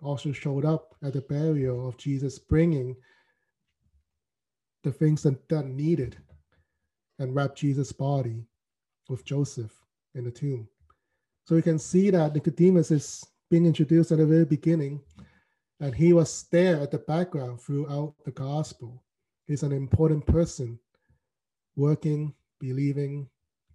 also 0.00 0.32
showed 0.32 0.64
up 0.64 0.94
at 1.02 1.14
the 1.14 1.20
burial 1.22 1.88
of 1.88 1.96
Jesus, 1.96 2.38
bringing 2.38 2.96
the 4.84 4.92
things 4.92 5.22
that, 5.24 5.48
that 5.48 5.66
needed 5.66 6.16
and 7.18 7.34
wrapped 7.34 7.58
Jesus' 7.58 7.90
body 7.90 8.46
with 9.08 9.24
Joseph 9.24 9.72
in 10.14 10.24
the 10.24 10.30
tomb. 10.30 10.68
So 11.44 11.56
we 11.56 11.62
can 11.62 11.78
see 11.78 12.10
that 12.10 12.34
Nicodemus 12.34 12.92
is 12.92 13.26
being 13.50 13.66
introduced 13.66 14.12
at 14.12 14.18
the 14.18 14.26
very 14.26 14.44
beginning, 14.44 15.00
and 15.80 15.94
he 15.94 16.12
was 16.12 16.46
there 16.50 16.80
at 16.80 16.90
the 16.90 16.98
background 16.98 17.60
throughout 17.60 18.14
the 18.24 18.32
gospel. 18.32 19.02
He's 19.46 19.62
an 19.62 19.72
important 19.72 20.26
person 20.26 20.78
working, 21.76 22.34
believing, 22.58 23.28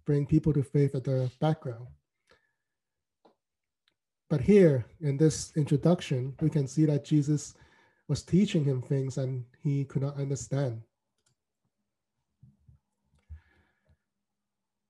bring 0.04 0.26
people 0.26 0.52
to 0.52 0.62
faith 0.62 0.94
at 0.94 1.04
the 1.04 1.30
background. 1.40 1.86
But 4.28 4.40
here 4.40 4.84
in 5.00 5.16
this 5.16 5.52
introduction, 5.56 6.34
we 6.40 6.50
can 6.50 6.66
see 6.66 6.84
that 6.86 7.04
Jesus 7.04 7.54
was 8.08 8.22
teaching 8.22 8.64
him 8.64 8.82
things 8.82 9.16
and 9.16 9.44
he 9.62 9.84
could 9.84 10.02
not 10.02 10.18
understand. 10.18 10.82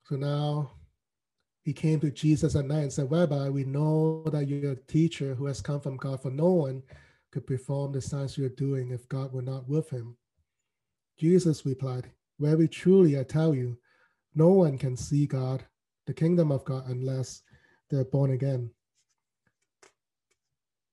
So 0.04 0.16
now 0.16 0.73
he 1.64 1.73
came 1.73 1.99
to 2.00 2.11
Jesus 2.11 2.54
at 2.54 2.66
night 2.66 2.83
and 2.83 2.92
said, 2.92 3.11
Rabbi, 3.11 3.49
we 3.49 3.64
know 3.64 4.23
that 4.26 4.47
you're 4.47 4.73
a 4.73 4.76
teacher 4.76 5.35
who 5.35 5.47
has 5.47 5.62
come 5.62 5.80
from 5.80 5.97
God, 5.97 6.21
for 6.21 6.30
no 6.30 6.52
one 6.52 6.83
could 7.33 7.47
perform 7.47 7.92
the 7.92 8.02
signs 8.02 8.37
you're 8.37 8.50
doing 8.50 8.90
if 8.90 9.09
God 9.09 9.33
were 9.33 9.42
not 9.42 9.66
with 9.66 9.88
him. 9.88 10.16
Jesus 11.18 11.64
replied, 11.64 12.11
Very 12.38 12.68
truly, 12.68 13.18
I 13.18 13.23
tell 13.23 13.54
you, 13.54 13.78
no 14.35 14.50
one 14.50 14.76
can 14.76 14.94
see 14.94 15.26
God, 15.26 15.64
the 16.06 16.12
kingdom 16.12 16.52
of 16.52 16.64
God, 16.64 16.87
unless 16.88 17.42
they're 17.88 18.04
born 18.04 18.33
again. 18.33 18.71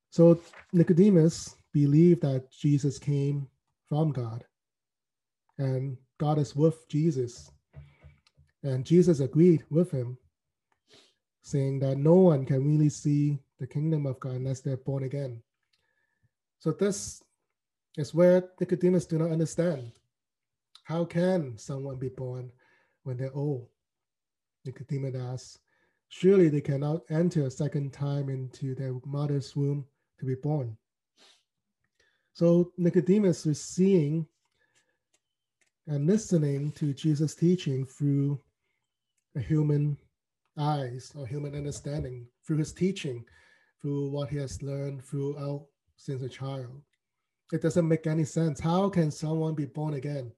So 0.10 0.40
Nicodemus 0.72 1.56
believed 1.74 2.22
that 2.22 2.50
Jesus 2.50 2.98
came 2.98 3.48
from 3.88 4.12
God 4.12 4.46
and 5.58 5.98
God 6.18 6.38
is 6.38 6.56
with 6.56 6.88
Jesus. 6.88 7.52
And 8.64 8.86
Jesus 8.86 9.20
agreed 9.20 9.64
with 9.70 9.92
him, 9.92 10.18
saying 11.42 11.80
that 11.80 11.98
no 11.98 12.16
one 12.16 12.46
can 12.46 12.64
really 12.64 12.90
see 12.90 13.40
the 13.60 13.68
kingdom 13.68 14.06
of 14.06 14.20
God 14.20 14.34
unless 14.34 14.62
they're 14.62 14.78
born 14.78 15.04
again. 15.04 15.42
So 16.60 16.72
this 16.72 17.24
is 17.98 18.14
where 18.14 18.50
Nicodemus 18.60 19.06
do 19.06 19.18
not 19.18 19.32
understand. 19.32 19.92
How 20.84 21.06
can 21.06 21.58
someone 21.58 21.98
be 21.98 22.10
born 22.10 22.52
when 23.04 23.18
they're 23.18 23.36
old. 23.36 23.68
Nicodemus 24.66 25.16
asks, 25.16 25.60
Surely 26.10 26.50
they 26.50 26.62
cannot 26.62 27.04
enter 27.10 27.46
a 27.46 27.52
second 27.52 27.94
time 27.94 28.30
into 28.30 28.76
their 28.76 28.94
mother's 29.06 29.56
womb 29.56 29.86
to 30.20 30.26
be 30.26 30.36
born. 30.36 30.78
So 32.34 32.74
Nicodemus 32.78 33.46
was 33.46 33.62
seeing 33.62 34.28
and 35.88 36.06
listening 36.06 36.74
to 36.74 36.94
Jesus' 36.94 37.34
teaching 37.34 37.86
through 37.86 38.42
a 39.36 39.40
human 39.40 39.98
eyes 40.58 41.12
or 41.16 41.26
human 41.26 41.56
understanding, 41.56 42.28
through 42.46 42.58
his 42.58 42.74
teaching, 42.74 43.24
through 43.82 44.12
what 44.12 44.30
he 44.30 44.38
has 44.38 44.62
learned 44.62 45.04
throughout 45.04 45.66
since 45.98 46.22
a 46.22 46.30
child. 46.30 46.82
It 47.52 47.62
doesn't 47.62 47.88
make 47.88 48.08
any 48.08 48.24
sense. 48.24 48.60
How 48.60 48.90
can 48.90 49.12
someone 49.12 49.56
be 49.56 49.66
born 49.66 49.96
again 49.96 50.32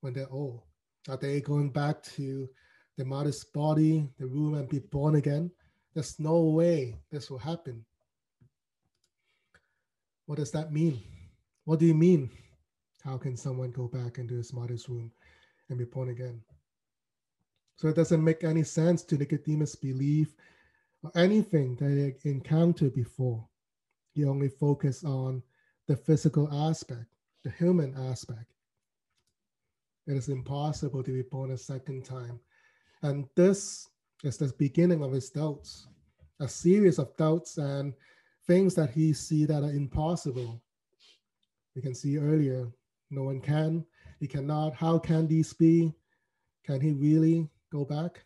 when 0.00 0.12
they're 0.12 0.30
old? 0.30 0.62
Are 1.08 1.16
they 1.16 1.40
going 1.40 1.70
back 1.70 2.02
to 2.14 2.48
the 2.96 3.04
mother's 3.04 3.44
body, 3.44 4.08
the 4.18 4.26
womb, 4.26 4.54
and 4.54 4.68
be 4.68 4.80
born 4.80 5.14
again? 5.14 5.50
There's 5.94 6.18
no 6.18 6.40
way 6.42 6.96
this 7.10 7.30
will 7.30 7.38
happen. 7.38 7.84
What 10.26 10.38
does 10.38 10.50
that 10.50 10.72
mean? 10.72 11.00
What 11.64 11.78
do 11.78 11.86
you 11.86 11.94
mean? 11.94 12.30
How 13.04 13.16
can 13.16 13.36
someone 13.36 13.70
go 13.70 13.88
back 13.88 14.18
into 14.18 14.34
his 14.34 14.52
mother's 14.52 14.88
womb 14.88 15.12
and 15.68 15.78
be 15.78 15.84
born 15.84 16.10
again? 16.10 16.42
So 17.78 17.86
it 17.86 17.94
doesn't 17.94 18.24
make 18.24 18.42
any 18.42 18.64
sense 18.64 19.04
to 19.04 19.16
Nicodemus 19.16 19.76
believe 19.76 20.34
anything 21.14 21.76
that 21.76 22.16
he 22.20 22.30
encountered 22.30 22.92
before. 22.92 23.46
He 24.14 24.24
only 24.24 24.48
focused 24.48 25.04
on 25.04 25.44
the 25.86 25.94
physical 25.94 26.52
aspect, 26.52 27.06
the 27.44 27.50
human 27.50 27.94
aspect. 28.10 28.50
It 30.08 30.16
is 30.16 30.28
impossible 30.28 31.04
to 31.04 31.12
be 31.12 31.22
born 31.22 31.52
a 31.52 31.56
second 31.56 32.04
time. 32.04 32.40
And 33.02 33.28
this 33.36 33.88
is 34.24 34.38
the 34.38 34.52
beginning 34.58 35.04
of 35.04 35.12
his 35.12 35.30
doubts, 35.30 35.86
a 36.40 36.48
series 36.48 36.98
of 36.98 37.16
doubts 37.16 37.58
and 37.58 37.94
things 38.48 38.74
that 38.74 38.90
he 38.90 39.12
see 39.12 39.44
that 39.44 39.62
are 39.62 39.70
impossible. 39.70 40.60
We 41.76 41.82
can 41.82 41.94
see 41.94 42.18
earlier, 42.18 42.72
no 43.10 43.22
one 43.22 43.40
can, 43.40 43.84
he 44.18 44.26
cannot. 44.26 44.74
How 44.74 44.98
can 44.98 45.28
these 45.28 45.52
be? 45.52 45.94
Can 46.64 46.80
he 46.80 46.90
really 46.90 47.48
go 47.70 47.84
back 47.84 48.24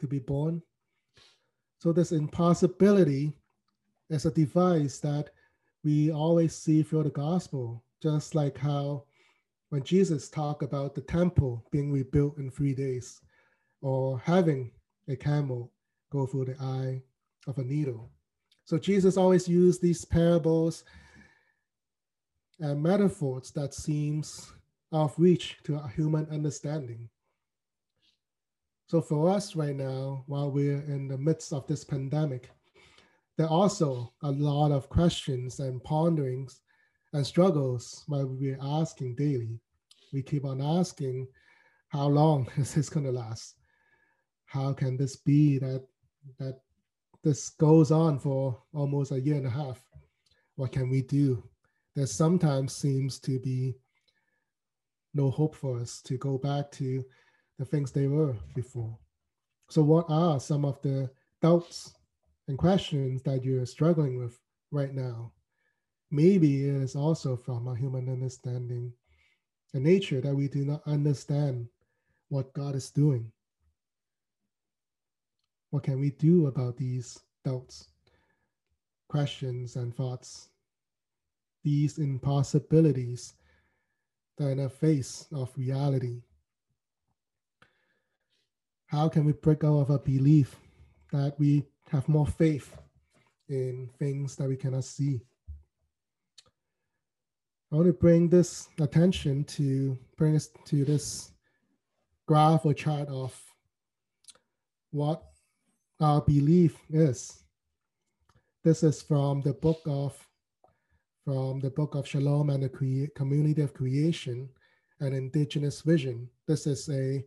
to 0.00 0.06
be 0.06 0.18
born? 0.18 0.62
So 1.80 1.92
this 1.92 2.12
impossibility 2.12 3.32
is 4.10 4.26
a 4.26 4.30
device 4.30 4.98
that 5.00 5.30
we 5.84 6.10
always 6.10 6.54
see 6.54 6.82
through 6.82 7.04
the 7.04 7.10
gospel, 7.10 7.84
just 8.02 8.34
like 8.34 8.58
how 8.58 9.04
when 9.70 9.82
Jesus 9.84 10.28
talked 10.28 10.62
about 10.62 10.94
the 10.94 11.02
temple 11.02 11.64
being 11.70 11.92
rebuilt 11.92 12.38
in 12.38 12.50
three 12.50 12.74
days, 12.74 13.20
or 13.80 14.18
having 14.18 14.72
a 15.08 15.16
camel 15.16 15.72
go 16.10 16.26
through 16.26 16.46
the 16.46 16.56
eye 16.60 17.02
of 17.46 17.58
a 17.58 17.64
needle. 17.64 18.10
So 18.64 18.78
Jesus 18.78 19.16
always 19.16 19.48
used 19.48 19.80
these 19.80 20.04
parables 20.04 20.84
and 22.60 22.82
metaphors 22.82 23.50
that 23.52 23.72
seems 23.72 24.52
of 24.90 25.14
reach 25.16 25.58
to 25.64 25.80
human 25.94 26.26
understanding. 26.30 27.08
So 28.88 29.02
for 29.02 29.28
us 29.28 29.54
right 29.54 29.76
now, 29.76 30.24
while 30.28 30.50
we're 30.50 30.80
in 30.80 31.08
the 31.08 31.18
midst 31.18 31.52
of 31.52 31.66
this 31.66 31.84
pandemic, 31.84 32.48
there 33.36 33.46
are 33.46 33.52
also 33.52 34.14
a 34.22 34.30
lot 34.30 34.72
of 34.72 34.88
questions 34.88 35.60
and 35.60 35.84
ponderings 35.84 36.62
and 37.12 37.26
struggles 37.26 38.04
while 38.06 38.26
we're 38.26 38.58
asking 38.62 39.16
daily. 39.16 39.60
We 40.10 40.22
keep 40.22 40.46
on 40.46 40.62
asking, 40.62 41.28
how 41.88 42.06
long 42.06 42.48
is 42.56 42.74
this 42.74 42.88
going 42.88 43.04
to 43.04 43.12
last? 43.12 43.56
How 44.46 44.72
can 44.72 44.96
this 44.96 45.16
be 45.16 45.58
that 45.58 45.84
that 46.38 46.60
this 47.22 47.50
goes 47.50 47.90
on 47.90 48.18
for 48.18 48.62
almost 48.72 49.12
a 49.12 49.20
year 49.20 49.36
and 49.36 49.46
a 49.46 49.50
half? 49.50 49.82
What 50.56 50.72
can 50.72 50.88
we 50.88 51.02
do? 51.02 51.42
There 51.94 52.06
sometimes 52.06 52.74
seems 52.74 53.20
to 53.20 53.38
be 53.38 53.74
no 55.12 55.30
hope 55.30 55.54
for 55.54 55.78
us 55.78 56.00
to 56.02 56.16
go 56.16 56.38
back 56.38 56.70
to 56.72 57.04
the 57.58 57.64
things 57.64 57.92
they 57.92 58.06
were 58.06 58.36
before. 58.54 58.96
So, 59.70 59.82
what 59.82 60.06
are 60.08 60.40
some 60.40 60.64
of 60.64 60.80
the 60.82 61.10
doubts 61.42 61.92
and 62.46 62.56
questions 62.56 63.22
that 63.22 63.44
you're 63.44 63.66
struggling 63.66 64.18
with 64.18 64.38
right 64.70 64.94
now? 64.94 65.32
Maybe 66.10 66.64
it 66.66 66.74
is 66.74 66.96
also 66.96 67.36
from 67.36 67.68
a 67.68 67.76
human 67.76 68.08
understanding, 68.08 68.92
a 69.74 69.78
nature 69.78 70.20
that 70.22 70.34
we 70.34 70.48
do 70.48 70.64
not 70.64 70.82
understand 70.86 71.68
what 72.28 72.52
God 72.54 72.74
is 72.74 72.90
doing. 72.90 73.30
What 75.70 75.82
can 75.82 76.00
we 76.00 76.10
do 76.12 76.46
about 76.46 76.78
these 76.78 77.18
doubts, 77.44 77.88
questions, 79.08 79.76
and 79.76 79.94
thoughts? 79.94 80.48
These 81.62 81.98
impossibilities 81.98 83.34
that 84.38 84.44
are 84.46 84.50
in 84.52 84.58
the 84.58 84.70
face 84.70 85.26
of 85.32 85.52
reality 85.56 86.22
how 88.88 89.08
can 89.08 89.24
we 89.24 89.32
break 89.32 89.64
out 89.64 89.80
of 89.80 89.90
a 89.90 89.98
belief 89.98 90.56
that 91.12 91.34
we 91.38 91.64
have 91.90 92.08
more 92.08 92.26
faith 92.26 92.76
in 93.48 93.88
things 93.98 94.34
that 94.36 94.48
we 94.48 94.56
cannot 94.56 94.84
see? 94.84 95.20
I 97.70 97.76
want 97.76 97.86
to 97.86 97.92
bring 97.92 98.30
this 98.30 98.68
attention 98.80 99.44
to 99.44 99.98
bring 100.16 100.34
us 100.34 100.48
to 100.64 100.86
this 100.86 101.32
graph 102.26 102.64
or 102.64 102.72
chart 102.72 103.08
of 103.08 103.38
what 104.90 105.22
our 106.00 106.22
belief 106.22 106.78
is. 106.88 107.44
This 108.64 108.82
is 108.82 109.02
from 109.02 109.42
the 109.42 109.52
book 109.52 109.80
of 109.86 110.16
from 111.26 111.60
the 111.60 111.68
book 111.68 111.94
of 111.94 112.08
Shalom 112.08 112.48
and 112.48 112.62
the 112.62 113.10
Community 113.14 113.60
of 113.60 113.74
Creation, 113.74 114.48
an 115.00 115.12
indigenous 115.12 115.82
vision. 115.82 116.26
This 116.46 116.66
is 116.66 116.88
a 116.88 117.22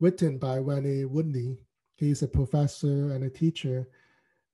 written 0.00 0.38
by 0.38 0.58
Randy 0.58 1.04
Woodley. 1.04 1.58
He's 1.96 2.22
a 2.22 2.28
professor 2.28 3.12
and 3.12 3.24
a 3.24 3.30
teacher 3.30 3.88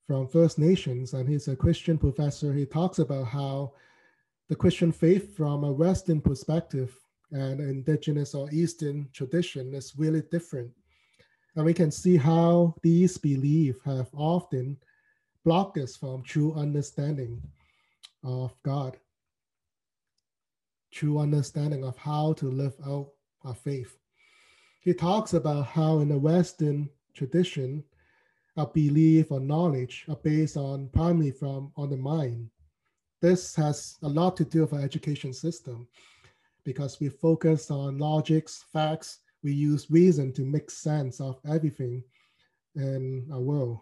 from 0.07 0.27
First 0.27 0.59
Nations, 0.59 1.13
and 1.13 1.29
he's 1.29 1.49
a 1.49 1.57
Christian 1.57 1.99
professor. 1.99 2.53
He 2.53 2.67
talks 2.67 2.99
about 2.99 3.27
how 3.27 3.73
the 4.49 4.57
Christian 4.57 4.93
faith 4.93 5.37
from 5.37 5.65
a 5.65 5.73
Western 5.73 6.21
perspective 6.21 6.99
and 7.31 7.61
indigenous 7.61 8.35
or 8.35 8.51
Eastern 8.51 9.09
tradition 9.13 9.75
is 9.75 9.95
really 9.97 10.23
different. 10.31 10.71
And 11.57 11.65
we 11.65 11.75
can 11.75 11.91
see 11.91 12.17
how 12.17 12.75
these 12.83 13.17
beliefs 13.17 13.79
have 13.85 14.09
often 14.15 14.77
blocked 15.45 15.79
us 15.79 15.97
from 15.97 16.23
true 16.23 16.55
understanding 16.55 17.43
of 18.23 18.55
God, 18.63 18.97
true 20.91 21.19
understanding 21.19 21.85
of 21.85 21.97
how 21.97 22.33
to 22.35 22.51
live 22.51 22.75
out 22.87 23.11
our 23.45 23.55
faith 23.55 23.99
he 24.85 24.93
talks 24.93 25.33
about 25.33 25.67
how 25.67 26.01
in 26.01 26.09
the 26.09 26.19
Western 26.19 26.91
tradition, 27.15 27.83
our 28.57 28.67
belief 28.67 29.33
or 29.33 29.41
knowledge 29.41 30.05
are 30.09 30.17
based 30.17 30.59
on 30.59 30.89
primarily 30.89 31.31
from 31.31 31.73
on 31.77 31.89
the 31.89 31.97
mind. 31.97 32.51
This 33.23 33.57
has 33.57 33.97
a 34.03 34.09
lot 34.09 34.37
to 34.37 34.45
do 34.45 34.61
with 34.61 34.75
our 34.75 34.83
education 34.83 35.33
system 35.33 35.89
because 36.65 37.01
we 37.01 37.09
focus 37.09 37.71
on 37.71 37.99
logics, 37.99 38.65
facts, 38.73 39.21
we 39.43 39.53
use 39.53 39.91
reason 39.91 40.33
to 40.35 40.45
make 40.45 40.71
sense 40.71 41.21
of 41.21 41.41
everything 41.49 42.03
in 42.77 43.27
our 43.33 43.41
world. 43.41 43.81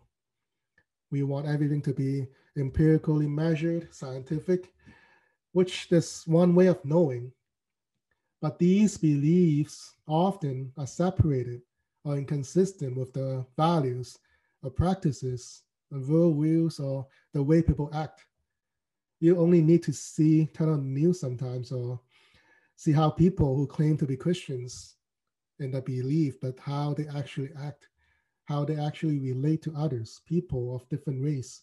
We 1.11 1.25
want 1.25 1.47
everything 1.47 1.83
to 1.83 1.93
be 1.93 2.29
empirically 2.57 3.27
measured, 3.27 3.93
scientific, 3.93 4.73
which 5.53 5.91
is 5.91 6.23
one 6.27 6.55
way 6.55 6.67
of 6.67 6.85
knowing. 6.85 7.33
But 8.43 8.59
these 8.59 8.99
beliefs 8.99 9.95
often 10.09 10.73
are 10.77 10.87
separated 10.87 11.63
or 12.05 12.17
inconsistent 12.17 12.97
with 12.97 13.13
the 13.13 13.47
values 13.57 14.19
or 14.65 14.71
practices 14.71 15.63
or 15.93 16.01
worldviews 16.01 16.81
or 16.81 17.07
the 17.33 17.43
way 17.43 17.63
people 17.63 17.89
act. 17.95 18.27
You 19.21 19.39
only 19.39 19.63
need 19.63 19.85
to 19.85 19.93
see, 19.93 20.47
turn 20.47 20.71
on 20.71 20.83
the 20.83 21.01
news 21.01 21.21
sometimes 21.21 21.71
or 21.71 22.01
see 22.75 22.91
how 22.91 23.11
people 23.11 23.55
who 23.55 23.69
claim 23.69 23.97
to 23.99 24.07
be 24.07 24.17
Christians 24.17 24.97
in 25.61 25.71
their 25.71 25.81
belief, 25.81 26.41
but 26.41 26.59
how 26.59 26.95
they 26.95 27.07
actually 27.17 27.51
act, 27.63 27.87
how 28.47 28.65
they 28.65 28.75
actually 28.75 29.21
relate 29.21 29.63
to 29.63 29.75
others, 29.77 30.21
people 30.27 30.75
of 30.75 30.89
different 30.89 31.23
race, 31.23 31.63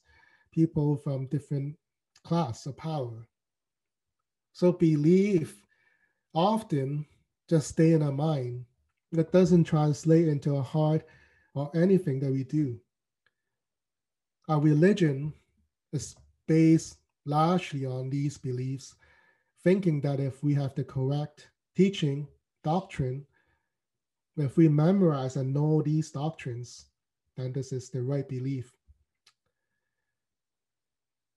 people 0.54 0.96
from 0.96 1.28
different 1.28 1.76
class 2.24 2.66
or 2.66 2.72
power. 2.72 3.28
So 4.54 4.72
belief 4.72 5.62
often 6.34 7.06
just 7.50 7.70
stay 7.70 7.94
in 7.94 8.04
our 8.04 8.12
mind. 8.12 8.66
That 9.12 9.32
doesn't 9.32 9.64
translate 9.64 10.28
into 10.28 10.56
our 10.56 10.64
heart 10.64 11.04
or 11.56 11.72
anything 11.74 12.20
that 12.20 12.32
we 12.32 12.44
do. 12.44 12.80
Our 14.48 14.60
religion 14.60 15.34
is 15.94 16.16
based 16.48 16.98
largely 17.26 17.86
on 17.86 18.10
these 18.10 18.38
beliefs, 18.38 18.96
thinking 19.64 20.02
that 20.02 20.20
if 20.20 20.44
we 20.44 20.54
have 20.54 20.76
the 20.76 20.84
correct 20.84 21.50
teaching, 21.76 22.28
doctrine, 22.64 23.26
if 24.38 24.58
we 24.58 24.70
memorize 24.70 25.36
and 25.36 25.54
know 25.54 25.82
these 25.82 26.12
doctrines, 26.12 26.86
then 27.36 27.52
this 27.52 27.72
is 27.72 27.90
the 27.90 28.02
right 28.02 28.28
belief. 28.28 28.72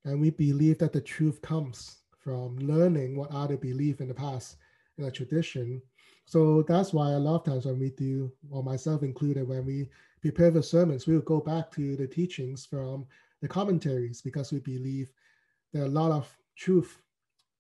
And 0.05 0.21
we 0.21 0.31
believe 0.31 0.79
that 0.79 0.93
the 0.93 1.01
truth 1.01 1.41
comes 1.43 1.99
from 2.19 2.59
learning 2.59 3.17
what 3.17 3.31
other 3.31 3.57
believe 3.57 4.01
in 4.01 4.09
the 4.09 4.15
past 4.15 4.57
a 4.99 5.11
tradition. 5.11 5.83
So 6.25 6.63
that's 6.63 6.93
why 6.93 7.13
a 7.13 7.19
lot 7.19 7.37
of 7.37 7.45
times 7.45 7.67
when 7.67 7.79
we 7.79 7.91
do, 7.91 8.33
or 8.51 8.63
myself 8.63 9.03
included, 9.03 9.49
when 9.49 9.67
we 9.67 9.89
prepare 10.21 10.51
the 10.51 10.63
sermons, 10.63 11.07
we 11.07 11.15
will 11.15 11.23
go 11.23 11.41
back 11.41 11.71
to 11.73 11.97
the 11.97 12.07
teachings 12.07 12.65
from 12.65 13.07
the 13.41 13.49
commentaries 13.49 14.23
because 14.23 14.53
we 14.53 14.61
believe 14.61 15.11
there 15.73 15.83
are 15.83 15.87
a 15.87 15.89
lot 15.89 16.13
of 16.13 16.35
truth 16.57 17.03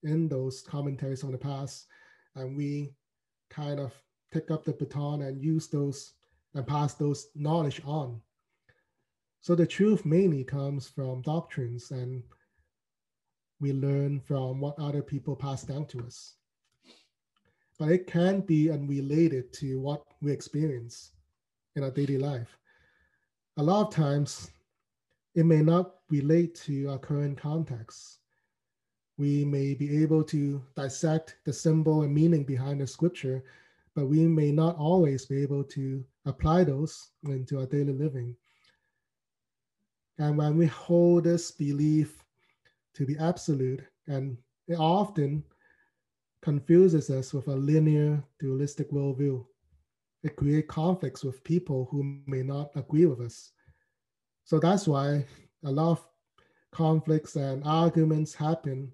in 0.04 0.28
those 0.28 0.62
commentaries 0.62 1.20
from 1.20 1.32
the 1.32 1.38
past, 1.38 1.86
and 2.36 2.56
we 2.56 2.94
kind 3.50 3.80
of 3.80 3.92
pick 4.30 4.50
up 4.50 4.64
the 4.64 4.72
baton 4.72 5.22
and 5.22 5.42
use 5.42 5.68
those 5.68 6.14
and 6.54 6.66
pass 6.66 6.94
those 6.94 7.28
knowledge 7.34 7.80
on. 7.84 8.20
So 9.40 9.54
the 9.54 9.66
truth 9.66 10.04
mainly 10.04 10.44
comes 10.44 10.88
from 10.88 11.22
doctrines, 11.22 11.90
and 11.90 12.22
we 13.60 13.72
learn 13.72 14.20
from 14.20 14.60
what 14.60 14.78
other 14.78 15.02
people 15.02 15.34
pass 15.34 15.62
down 15.62 15.86
to 15.86 16.00
us 16.00 16.34
but 17.82 17.90
it 17.90 18.06
can 18.06 18.42
be 18.42 18.70
unrelated 18.70 19.52
to 19.52 19.80
what 19.80 20.04
we 20.20 20.30
experience 20.30 21.10
in 21.74 21.82
our 21.82 21.90
daily 21.90 22.16
life. 22.16 22.56
A 23.56 23.62
lot 23.62 23.88
of 23.88 23.92
times, 23.92 24.52
it 25.34 25.44
may 25.44 25.62
not 25.62 25.94
relate 26.08 26.54
to 26.66 26.90
our 26.90 26.98
current 26.98 27.36
context. 27.36 28.18
We 29.18 29.44
may 29.44 29.74
be 29.74 30.00
able 30.00 30.22
to 30.22 30.62
dissect 30.76 31.38
the 31.44 31.52
symbol 31.52 32.02
and 32.02 32.14
meaning 32.14 32.44
behind 32.44 32.80
the 32.80 32.86
scripture, 32.86 33.42
but 33.96 34.06
we 34.06 34.28
may 34.28 34.52
not 34.52 34.76
always 34.76 35.26
be 35.26 35.42
able 35.42 35.64
to 35.64 36.04
apply 36.24 36.62
those 36.62 37.08
into 37.24 37.58
our 37.58 37.66
daily 37.66 37.94
living. 37.94 38.36
And 40.20 40.38
when 40.38 40.56
we 40.56 40.66
hold 40.66 41.24
this 41.24 41.50
belief 41.50 42.22
to 42.94 43.04
be 43.04 43.18
absolute, 43.18 43.82
and 44.06 44.36
often 44.78 45.42
confuses 46.42 47.08
us 47.08 47.32
with 47.32 47.48
a 47.48 47.54
linear, 47.54 48.22
dualistic 48.38 48.90
worldview. 48.90 49.44
It 50.24 50.36
creates 50.36 50.68
conflicts 50.68 51.24
with 51.24 51.42
people 51.44 51.88
who 51.90 52.02
may 52.26 52.42
not 52.42 52.70
agree 52.74 53.06
with 53.06 53.20
us. 53.20 53.52
So 54.44 54.58
that's 54.58 54.86
why 54.86 55.24
a 55.64 55.70
lot 55.70 55.92
of 55.92 56.06
conflicts 56.72 57.36
and 57.36 57.62
arguments 57.64 58.34
happen 58.34 58.90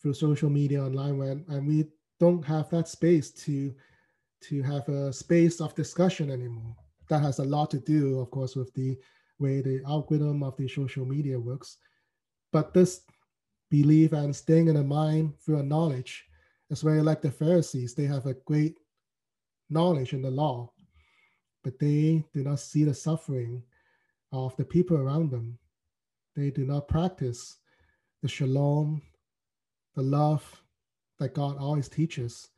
through 0.00 0.14
social 0.14 0.50
media 0.50 0.82
online 0.82 1.18
when 1.18 1.44
and 1.48 1.66
we 1.66 1.86
don't 2.18 2.44
have 2.44 2.68
that 2.70 2.88
space 2.88 3.30
to 3.30 3.72
to 4.42 4.62
have 4.62 4.88
a 4.88 5.12
space 5.12 5.60
of 5.60 5.74
discussion 5.74 6.30
anymore. 6.30 6.76
That 7.08 7.22
has 7.22 7.38
a 7.38 7.44
lot 7.44 7.70
to 7.70 7.80
do, 7.80 8.20
of 8.20 8.30
course, 8.30 8.54
with 8.56 8.72
the 8.74 8.98
way 9.38 9.60
the 9.60 9.82
algorithm 9.86 10.42
of 10.42 10.56
the 10.56 10.68
social 10.68 11.04
media 11.06 11.38
works. 11.38 11.78
But 12.52 12.74
this 12.74 13.02
belief 13.70 14.12
and 14.12 14.34
staying 14.34 14.68
in 14.68 14.74
the 14.74 14.84
mind 14.84 15.34
through 15.40 15.58
a 15.58 15.62
knowledge 15.62 16.25
is 16.70 16.82
very 16.82 17.02
like 17.02 17.22
the 17.22 17.30
Pharisees. 17.30 17.94
They 17.94 18.06
have 18.06 18.26
a 18.26 18.34
great 18.34 18.78
knowledge 19.70 20.12
in 20.12 20.22
the 20.22 20.30
law, 20.30 20.72
but 21.62 21.78
they 21.78 22.24
do 22.32 22.42
not 22.42 22.60
see 22.60 22.84
the 22.84 22.94
suffering 22.94 23.62
of 24.32 24.56
the 24.56 24.64
people 24.64 24.96
around 24.96 25.30
them. 25.30 25.58
They 26.34 26.50
do 26.50 26.64
not 26.64 26.88
practice 26.88 27.56
the 28.22 28.28
shalom, 28.28 29.02
the 29.94 30.02
love 30.02 30.62
that 31.18 31.34
God 31.34 31.56
always 31.58 31.88
teaches 31.88 32.48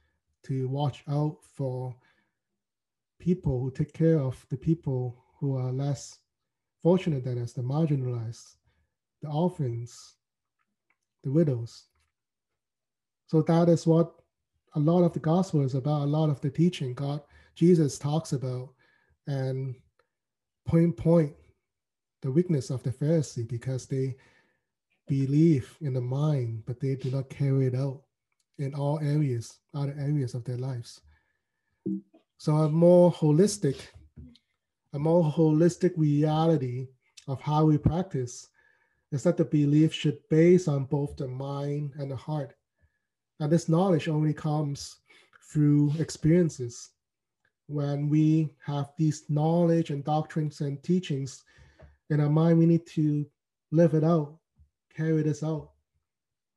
to 0.44 0.68
watch 0.68 1.04
out 1.08 1.38
for 1.54 1.94
people 3.18 3.60
who 3.60 3.70
take 3.70 3.92
care 3.92 4.18
of 4.18 4.44
the 4.50 4.56
people 4.56 5.24
who 5.38 5.56
are 5.56 5.72
less 5.72 6.18
fortunate 6.82 7.24
than 7.24 7.42
us, 7.42 7.52
the 7.52 7.62
marginalized, 7.62 8.56
the 9.22 9.28
orphans, 9.28 10.14
the 11.22 11.30
widows. 11.30 11.84
So 13.28 13.42
that 13.42 13.68
is 13.68 13.86
what 13.86 14.12
a 14.74 14.80
lot 14.80 15.04
of 15.04 15.12
the 15.12 15.20
gospel 15.20 15.62
is 15.62 15.74
about, 15.74 16.02
a 16.02 16.06
lot 16.06 16.30
of 16.30 16.40
the 16.40 16.50
teaching 16.50 16.94
God, 16.94 17.20
Jesus 17.54 17.98
talks 17.98 18.32
about 18.32 18.70
and 19.26 19.74
point 20.66 20.96
point 20.96 21.34
the 22.22 22.30
weakness 22.30 22.70
of 22.70 22.82
the 22.82 22.90
Pharisee 22.90 23.46
because 23.46 23.86
they 23.86 24.16
believe 25.06 25.76
in 25.80 25.94
the 25.94 26.00
mind, 26.00 26.62
but 26.66 26.80
they 26.80 26.94
do 26.94 27.10
not 27.10 27.30
carry 27.30 27.66
it 27.66 27.74
out 27.74 28.02
in 28.58 28.74
all 28.74 28.98
areas, 29.00 29.58
other 29.74 29.94
areas 29.98 30.34
of 30.34 30.44
their 30.44 30.56
lives. 30.56 31.00
So 32.38 32.56
a 32.56 32.68
more 32.68 33.12
holistic, 33.12 33.80
a 34.92 34.98
more 34.98 35.24
holistic 35.24 35.92
reality 35.96 36.88
of 37.26 37.40
how 37.40 37.64
we 37.66 37.78
practice 37.78 38.48
is 39.12 39.22
that 39.22 39.36
the 39.36 39.44
belief 39.44 39.92
should 39.92 40.18
base 40.28 40.68
on 40.68 40.84
both 40.84 41.16
the 41.16 41.28
mind 41.28 41.92
and 41.98 42.10
the 42.10 42.16
heart. 42.16 42.54
And 43.40 43.51
this 43.51 43.68
knowledge 43.68 44.09
only 44.09 44.35
comes 44.35 44.96
through 45.42 45.92
experiences. 45.98 46.90
When 47.66 48.09
we 48.09 48.51
have 48.64 48.90
these 48.96 49.24
knowledge 49.29 49.90
and 49.90 50.05
doctrines 50.05 50.61
and 50.61 50.83
teachings 50.83 51.44
in 52.11 52.20
our 52.20 52.31
mind, 52.31 52.59
we 52.59 52.66
need 52.66 52.87
to 52.88 53.27
live 53.70 53.94
it 53.94 54.05
out, 54.05 54.38
carry 54.94 55.22
this 55.22 55.42
out, 55.42 55.70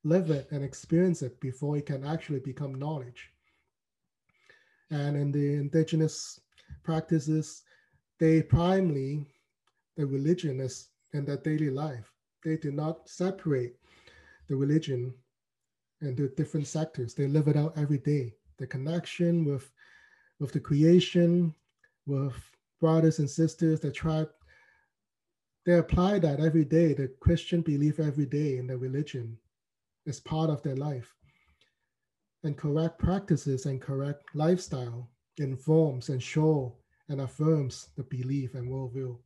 live 0.03 0.31
it 0.31 0.47
and 0.51 0.63
experience 0.63 1.21
it 1.21 1.39
before 1.39 1.77
it 1.77 1.85
can 1.85 2.05
actually 2.05 2.39
become 2.39 2.75
knowledge. 2.75 3.29
And 4.89 5.15
in 5.15 5.31
the 5.31 5.53
indigenous 5.55 6.39
practices, 6.83 7.63
they 8.19 8.41
primarily, 8.41 9.25
the 9.97 10.05
religion 10.05 10.59
is 10.59 10.89
in 11.13 11.25
their 11.25 11.37
daily 11.37 11.69
life. 11.69 12.11
They 12.43 12.57
do 12.57 12.71
not 12.71 13.09
separate 13.09 13.75
the 14.47 14.55
religion 14.55 15.13
into 16.01 16.29
different 16.29 16.67
sectors. 16.67 17.13
They 17.13 17.27
live 17.27 17.47
it 17.47 17.57
out 17.57 17.77
every 17.77 17.99
day. 17.99 18.33
The 18.57 18.67
connection 18.67 19.45
with, 19.45 19.71
with 20.39 20.51
the 20.51 20.59
creation, 20.59 21.53
with 22.05 22.35
brothers 22.79 23.19
and 23.19 23.29
sisters, 23.29 23.79
the 23.79 23.91
tribe, 23.91 24.29
they 25.65 25.73
apply 25.73 26.19
that 26.19 26.39
every 26.39 26.65
day, 26.65 26.93
the 26.93 27.07
Christian 27.19 27.61
belief 27.61 27.99
every 27.99 28.25
day 28.25 28.57
in 28.57 28.67
the 28.67 28.77
religion 28.77 29.37
is 30.05 30.19
part 30.19 30.49
of 30.49 30.63
their 30.63 30.75
life. 30.75 31.13
And 32.43 32.57
correct 32.57 32.97
practices 32.97 33.67
and 33.67 33.79
correct 33.79 34.23
lifestyle 34.33 35.09
informs 35.37 36.09
and 36.09 36.21
show 36.21 36.75
and 37.09 37.21
affirms 37.21 37.89
the 37.95 38.03
belief 38.03 38.55
and 38.55 38.69
worldview. 38.69 39.17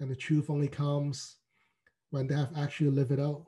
And 0.00 0.10
the 0.10 0.16
truth 0.16 0.48
only 0.48 0.68
comes 0.68 1.36
when 2.10 2.26
they 2.26 2.34
have 2.34 2.56
actually 2.56 2.90
lived 2.90 3.12
it 3.12 3.20
out. 3.20 3.44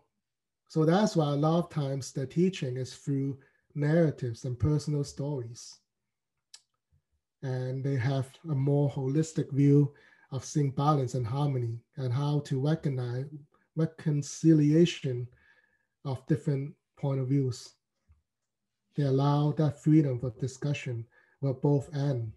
So 0.70 0.84
that's 0.84 1.16
why 1.16 1.32
a 1.32 1.34
lot 1.34 1.64
of 1.64 1.68
times 1.68 2.12
the 2.12 2.24
teaching 2.24 2.76
is 2.76 2.94
through 2.94 3.36
narratives 3.74 4.44
and 4.44 4.56
personal 4.56 5.02
stories. 5.02 5.78
And 7.42 7.82
they 7.82 7.96
have 7.96 8.28
a 8.48 8.54
more 8.54 8.88
holistic 8.88 9.50
view 9.50 9.92
of 10.30 10.44
seeing 10.44 10.70
balance 10.70 11.14
and 11.14 11.26
harmony 11.26 11.80
and 11.96 12.12
how 12.12 12.38
to 12.44 12.60
recognize 12.60 13.24
reconciliation 13.74 15.26
of 16.04 16.24
different 16.28 16.72
point 16.96 17.18
of 17.18 17.26
views. 17.26 17.72
They 18.94 19.02
allow 19.02 19.50
that 19.56 19.82
freedom 19.82 20.20
for 20.20 20.30
discussion 20.38 21.04
where 21.40 21.52
both 21.52 21.92
end. 21.96 22.30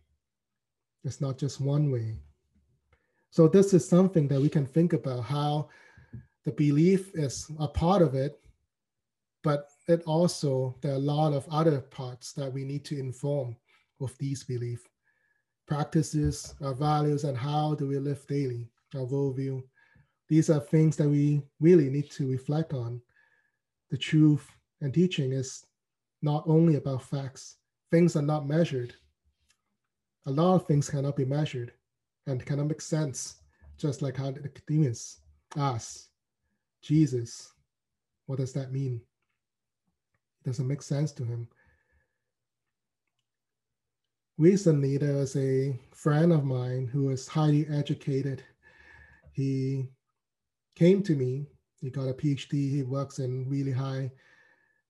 It's 1.04 1.22
not 1.22 1.38
just 1.38 1.62
one 1.62 1.92
way. 1.92 2.18
So 3.30 3.48
this 3.48 3.76
is 3.76 3.88
something 3.88 4.28
that 4.30 4.42
we 4.42 4.50
can 4.50 4.66
think 4.66 4.94
about 4.94 5.24
how 5.24 5.70
the 6.46 6.52
belief 6.52 7.12
is 7.16 7.50
a 7.60 7.68
part 7.68 8.02
of 8.02 8.16
it, 8.16 8.40
but 9.44 9.70
it 9.88 10.04
also 10.06 10.76
there 10.82 10.94
are 10.94 10.96
a 10.96 11.00
lot 11.00 11.34
of 11.34 11.48
other 11.50 11.80
parts 11.80 12.34
that 12.34 12.52
we 12.52 12.64
need 12.64 12.86
to 12.86 13.00
inform 13.00 13.56
with 14.00 14.18
these 14.18 14.44
beliefs 14.44 14.84
practices, 15.66 16.54
our 16.62 16.74
values, 16.74 17.24
and 17.24 17.38
how 17.38 17.74
do 17.74 17.88
we 17.88 17.98
live 17.98 18.28
daily, 18.28 18.68
our 18.96 19.06
worldview. 19.06 19.64
These 20.28 20.50
are 20.50 20.60
things 20.60 20.98
that 20.98 21.08
we 21.08 21.42
really 21.62 21.90
need 21.90 22.12
to 22.12 22.30
reflect 22.30 22.74
on. 22.74 23.02
The 23.90 23.98
truth 23.98 24.46
and 24.82 24.94
teaching 24.94 25.32
is 25.32 25.66
not 26.22 26.44
only 26.48 26.76
about 26.76 27.04
facts, 27.04 27.58
things 27.92 28.18
are 28.18 28.22
not 28.22 28.46
measured. 28.46 28.94
A 30.26 30.32
lot 30.32 30.56
of 30.56 30.68
things 30.68 30.90
cannot 30.90 31.16
be 31.16 31.26
measured 31.26 31.72
and 32.28 32.46
cannot 32.46 32.68
make 32.68 32.82
sense, 32.82 33.38
just 33.78 34.02
like 34.02 34.18
how 34.18 34.32
the 34.32 34.42
Nicodemus 34.42 35.22
asked 35.56 36.10
Jesus, 36.84 37.52
what 38.28 38.38
does 38.38 38.54
that 38.54 38.72
mean? 38.72 39.02
It 40.42 40.50
doesn't 40.50 40.68
make 40.68 40.82
sense 40.82 41.12
to 41.14 41.24
him 41.24 41.48
recently 44.38 44.98
there 44.98 45.16
was 45.16 45.36
a 45.36 45.78
friend 45.94 46.32
of 46.32 46.44
mine 46.44 46.88
who 46.92 47.06
was 47.06 47.28
highly 47.28 47.68
educated. 47.68 48.44
He 49.32 49.88
came 50.76 51.04
to 51.04 51.16
me. 51.16 51.48
He 51.82 51.90
got 51.90 52.10
a 52.10 52.14
PhD. 52.14 52.70
He 52.70 52.84
works 52.84 53.20
in 53.20 53.48
really 53.48 53.72
high 53.72 54.12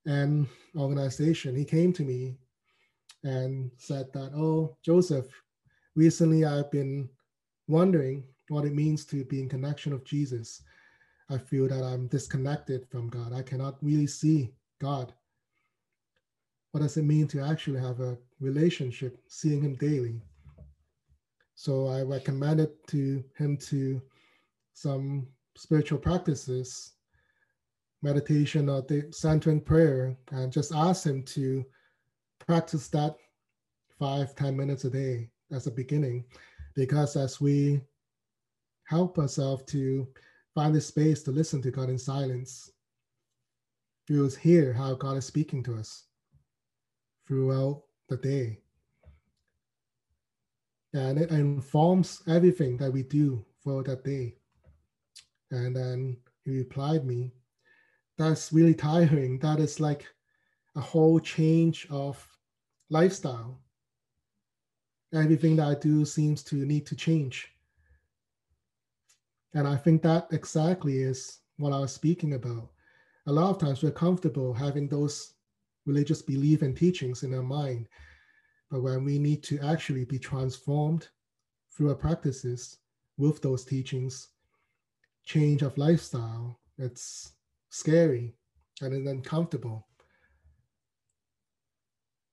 end 0.08 0.48
organization. 0.78 1.56
He 1.56 1.66
came 1.66 1.92
to 1.94 2.04
me 2.04 2.36
and 3.24 3.72
said 3.78 4.12
that, 4.14 4.32
"Oh, 4.36 4.78
Joseph, 4.84 5.28
recently 5.96 6.46
I've 6.46 6.72
been 6.72 7.10
wondering 7.68 8.24
what 8.50 8.66
it 8.66 8.74
means 8.74 9.06
to 9.06 9.24
be 9.26 9.42
in 9.42 9.50
connection 9.50 9.94
with 9.94 10.04
Jesus. 10.04 10.62
I 11.30 11.38
feel 11.38 11.68
that 11.68 11.84
I'm 11.84 12.08
disconnected 12.08 12.88
from 12.90 13.10
God. 13.10 13.34
I 13.34 13.42
cannot 13.42 13.78
really 13.82 14.08
see 14.08 14.54
God 14.80 15.14
what 16.74 16.82
does 16.82 16.98
it 16.98 17.04
mean 17.04 17.28
to 17.28 17.40
actually 17.40 17.80
have 17.80 18.00
a 18.00 18.18
relationship, 18.40 19.20
seeing 19.28 19.62
him 19.62 19.76
daily? 19.76 20.20
So 21.54 21.88
I 21.88 22.02
recommended 22.02 22.72
to 22.88 23.24
him 23.38 23.58
to 23.70 24.02
some 24.74 25.28
spiritual 25.56 26.00
practices, 26.00 26.94
meditation 28.02 28.70
or 28.70 28.82
the 28.82 29.08
centering 29.12 29.62
prayer, 29.62 30.18
and 30.32 30.52
just 30.52 30.74
ask 30.74 31.06
him 31.06 31.22
to 31.26 31.64
practice 32.40 32.88
that 32.88 33.18
five, 34.00 34.34
ten 34.34 34.58
minutes 34.58 34.84
a 34.86 34.90
day 34.90 35.30
as 35.52 35.68
a 35.68 35.72
beginning. 35.72 36.26
Because 36.74 37.16
as 37.16 37.40
we 37.40 37.82
help 38.86 39.20
ourselves 39.20 39.64
to 39.66 40.08
find 40.56 40.74
the 40.74 40.82
space 40.82 41.24
to 41.24 41.32
listen 41.32 41.62
to 41.62 41.72
God 41.72 41.90
in 41.90 41.98
silence, 41.98 42.72
we 44.10 44.20
will 44.20 44.30
hear 44.30 44.74
how 44.74 44.94
God 44.96 45.18
is 45.18 45.26
speaking 45.26 45.64
to 45.64 45.76
us 45.76 46.06
throughout 47.28 47.84
the 48.10 48.18
day. 48.18 48.60
And 50.94 51.18
it 51.18 51.32
informs 51.32 52.22
everything 52.28 52.78
that 52.78 52.92
we 52.92 53.04
do 53.04 53.44
for 53.64 53.82
that 53.84 54.04
day. 54.04 54.36
And 55.52 55.76
then 55.76 56.18
he 56.44 56.58
replied 56.58 57.06
me, 57.06 57.32
that's 58.18 58.54
really 58.54 58.76
tiring. 58.76 59.40
That 59.40 59.60
is 59.60 59.80
like 59.80 60.06
a 60.76 60.82
whole 60.82 61.20
change 61.20 61.88
of 61.90 62.26
lifestyle. 62.90 63.60
Everything 65.14 65.56
that 65.56 65.68
I 65.68 65.76
do 65.76 66.06
seems 66.06 66.44
to 66.44 66.56
need 66.56 66.86
to 66.88 66.96
change. 66.96 67.53
And 69.54 69.68
I 69.68 69.76
think 69.76 70.02
that 70.02 70.28
exactly 70.32 71.00
is 71.00 71.40
what 71.58 71.74
I 71.74 71.80
was 71.80 71.94
speaking 71.94 72.34
about. 72.34 72.70
A 73.28 73.32
lot 73.32 73.52
of 73.52 73.60
times 73.60 73.84
we're 73.84 73.92
comfortable 73.92 74.54
having 74.54 74.88
those 74.88 75.34
religious 75.86 76.22
belief 76.22 76.62
and 76.62 76.76
teachings 76.76 77.24
in 77.24 77.34
our 77.34 77.44
mind. 77.44 77.88
But 78.72 78.82
when 78.82 79.04
we 79.04 79.20
need 79.20 79.44
to 79.44 79.60
actually 79.60 80.06
be 80.06 80.18
transformed 80.18 81.10
through 81.72 81.90
our 81.90 81.96
practices 81.96 82.78
with 83.18 83.42
those 83.42 83.64
teachings, 83.64 84.30
change 85.26 85.62
of 85.62 85.78
lifestyle, 85.78 86.60
it's 86.78 87.34
scary 87.70 88.34
and 88.82 88.94
it's 88.94 89.08
uncomfortable. 89.08 89.88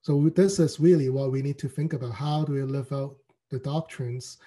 So 0.03 0.31
this 0.35 0.59
is 0.59 0.81
really 0.81 1.11
what 1.11 1.31
we 1.31 1.43
need 1.43 1.59
to 1.59 1.69
think 1.69 1.93
about. 1.93 2.15
How 2.15 2.45
do 2.45 2.55
we 2.55 2.63
live 2.63 2.91
out 2.93 3.17
the 3.51 3.59
doctrines 3.59 4.39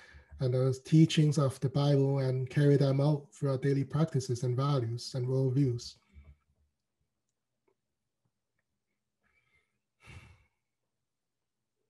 and 0.43 0.53
the 0.53 0.77
teachings 0.86 1.38
of 1.38 1.60
the 1.62 1.69
Bible 1.69 2.19
and 2.19 2.49
carry 2.49 2.77
them 2.77 2.99
out 2.99 3.27
through 3.34 3.51
our 3.51 3.58
daily 3.58 3.84
practices 3.84 4.43
and 4.43 4.56
values 4.56 5.13
and 5.15 5.27
worldviews? 5.27 5.95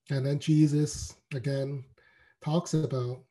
And 0.10 0.26
then 0.26 0.38
Jesus 0.38 1.16
again 1.34 1.84
talks 2.44 2.74
about 2.74 3.24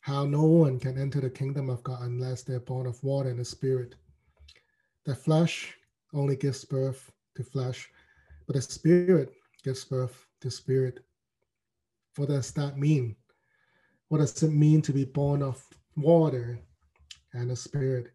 how 0.00 0.24
no 0.24 0.44
one 0.44 0.78
can 0.78 0.98
enter 0.98 1.20
the 1.20 1.30
kingdom 1.30 1.68
of 1.68 1.82
God 1.82 2.02
unless 2.02 2.42
they're 2.42 2.60
born 2.60 2.86
of 2.86 3.02
water 3.02 3.30
and 3.30 3.38
the 3.38 3.44
spirit. 3.44 3.94
The 5.04 5.14
flesh 5.14 5.74
only 6.12 6.36
gives 6.36 6.64
birth 6.64 7.10
to 7.36 7.42
flesh, 7.42 7.90
but 8.46 8.56
the 8.56 8.62
spirit 8.62 9.32
gives 9.62 9.84
birth 9.84 10.26
to 10.40 10.50
spirit. 10.50 11.00
What 12.16 12.28
does 12.28 12.52
that 12.52 12.78
mean? 12.78 13.16
What 14.08 14.18
does 14.18 14.42
it 14.42 14.50
mean 14.50 14.82
to 14.82 14.92
be 14.92 15.04
born 15.04 15.42
of 15.42 15.62
water 15.96 16.58
and 17.32 17.50
the 17.50 17.56
spirit? 17.56 18.12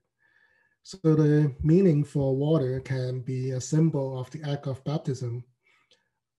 So 0.83 0.97
the 1.03 1.53
meaning 1.61 2.03
for 2.03 2.35
water 2.35 2.79
can 2.79 3.21
be 3.21 3.51
a 3.51 3.61
symbol 3.61 4.19
of 4.19 4.29
the 4.31 4.41
act 4.49 4.67
of 4.67 4.83
baptism 4.85 5.43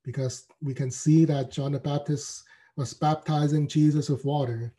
because 0.05 0.47
we 0.63 0.75
can 0.75 0.91
see 0.91 1.25
that 1.27 1.51
John 1.51 1.73
the 1.73 1.79
Baptist 1.79 2.43
was 2.77 2.95
baptizing 2.95 3.69
Jesus 3.69 4.09
with 4.09 4.25
water. 4.25 4.73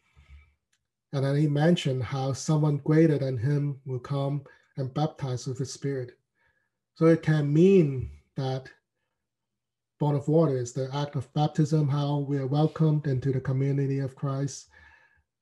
And 1.14 1.24
then 1.24 1.36
he 1.36 1.48
mentioned 1.48 2.04
how 2.04 2.34
someone 2.34 2.78
greater 2.78 3.18
than 3.18 3.38
him 3.38 3.80
will 3.86 4.00
come 4.00 4.44
and 4.78 4.94
baptize 4.94 5.46
with 5.48 5.58
the 5.58 5.66
Spirit. 5.66 6.14
So 6.96 7.06
it 7.06 7.22
can 7.22 7.54
mean 7.54 8.10
that 8.38 8.70
born 10.02 10.16
of 10.16 10.28
water 10.28 10.58
is 10.58 10.74
the 10.74 10.90
act 10.96 11.16
of 11.16 11.32
baptism, 11.36 11.88
how 11.88 12.26
we 12.28 12.36
are 12.40 12.48
welcomed 12.48 13.06
into 13.06 13.32
the 13.32 13.40
community 13.40 14.00
of 14.00 14.16
Christ 14.16 14.68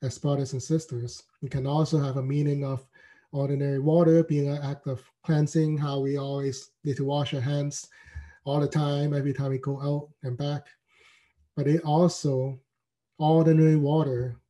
as 0.01 0.17
brothers 0.17 0.51
and 0.51 0.61
sisters. 0.61 1.23
It 1.41 1.49
can 1.49 1.65
also 1.65 1.97
have 1.97 2.17
a 2.17 2.21
meaning 2.21 2.65
of 2.65 2.85
ordinary 3.31 3.79
water 3.79 4.21
being 4.21 4.49
an 4.49 4.61
act 4.61 4.85
of 4.85 5.01
cleansing, 5.23 5.77
how 5.77 6.01
we 6.01 6.17
always 6.17 6.71
need 6.83 6.97
to 6.97 7.05
wash 7.05 7.33
our 7.33 7.39
hands 7.39 7.87
all 8.43 8.59
the 8.59 8.67
time, 8.67 9.13
every 9.13 9.31
time 9.31 9.51
we 9.51 9.59
go 9.59 9.81
out 9.81 10.09
and 10.23 10.37
back. 10.37 10.65
But 11.55 11.67
it 11.67 11.81
also, 11.85 12.59
ordinary 13.17 13.77
water 13.77 14.41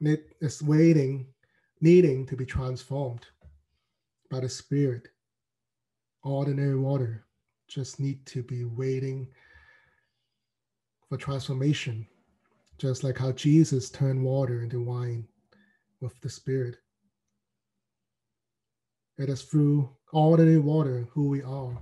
it 0.00 0.34
is 0.40 0.62
waiting, 0.62 1.26
needing 1.82 2.24
to 2.24 2.36
be 2.36 2.46
transformed 2.46 3.26
by 4.30 4.40
the 4.40 4.48
Spirit. 4.48 5.08
Ordinary 6.24 6.76
water 6.76 7.26
just 7.68 8.00
need 8.00 8.24
to 8.26 8.42
be 8.42 8.64
waiting 8.64 9.26
for 11.12 11.18
transformation, 11.18 12.06
just 12.78 13.04
like 13.04 13.18
how 13.18 13.30
Jesus 13.32 13.90
turned 13.90 14.24
water 14.24 14.62
into 14.62 14.80
wine 14.80 15.28
with 16.00 16.18
the 16.22 16.30
Spirit. 16.30 16.76
It 19.18 19.28
is 19.28 19.42
through 19.42 19.90
ordinary 20.14 20.56
water 20.56 21.06
who 21.10 21.28
we 21.28 21.42
are 21.42 21.76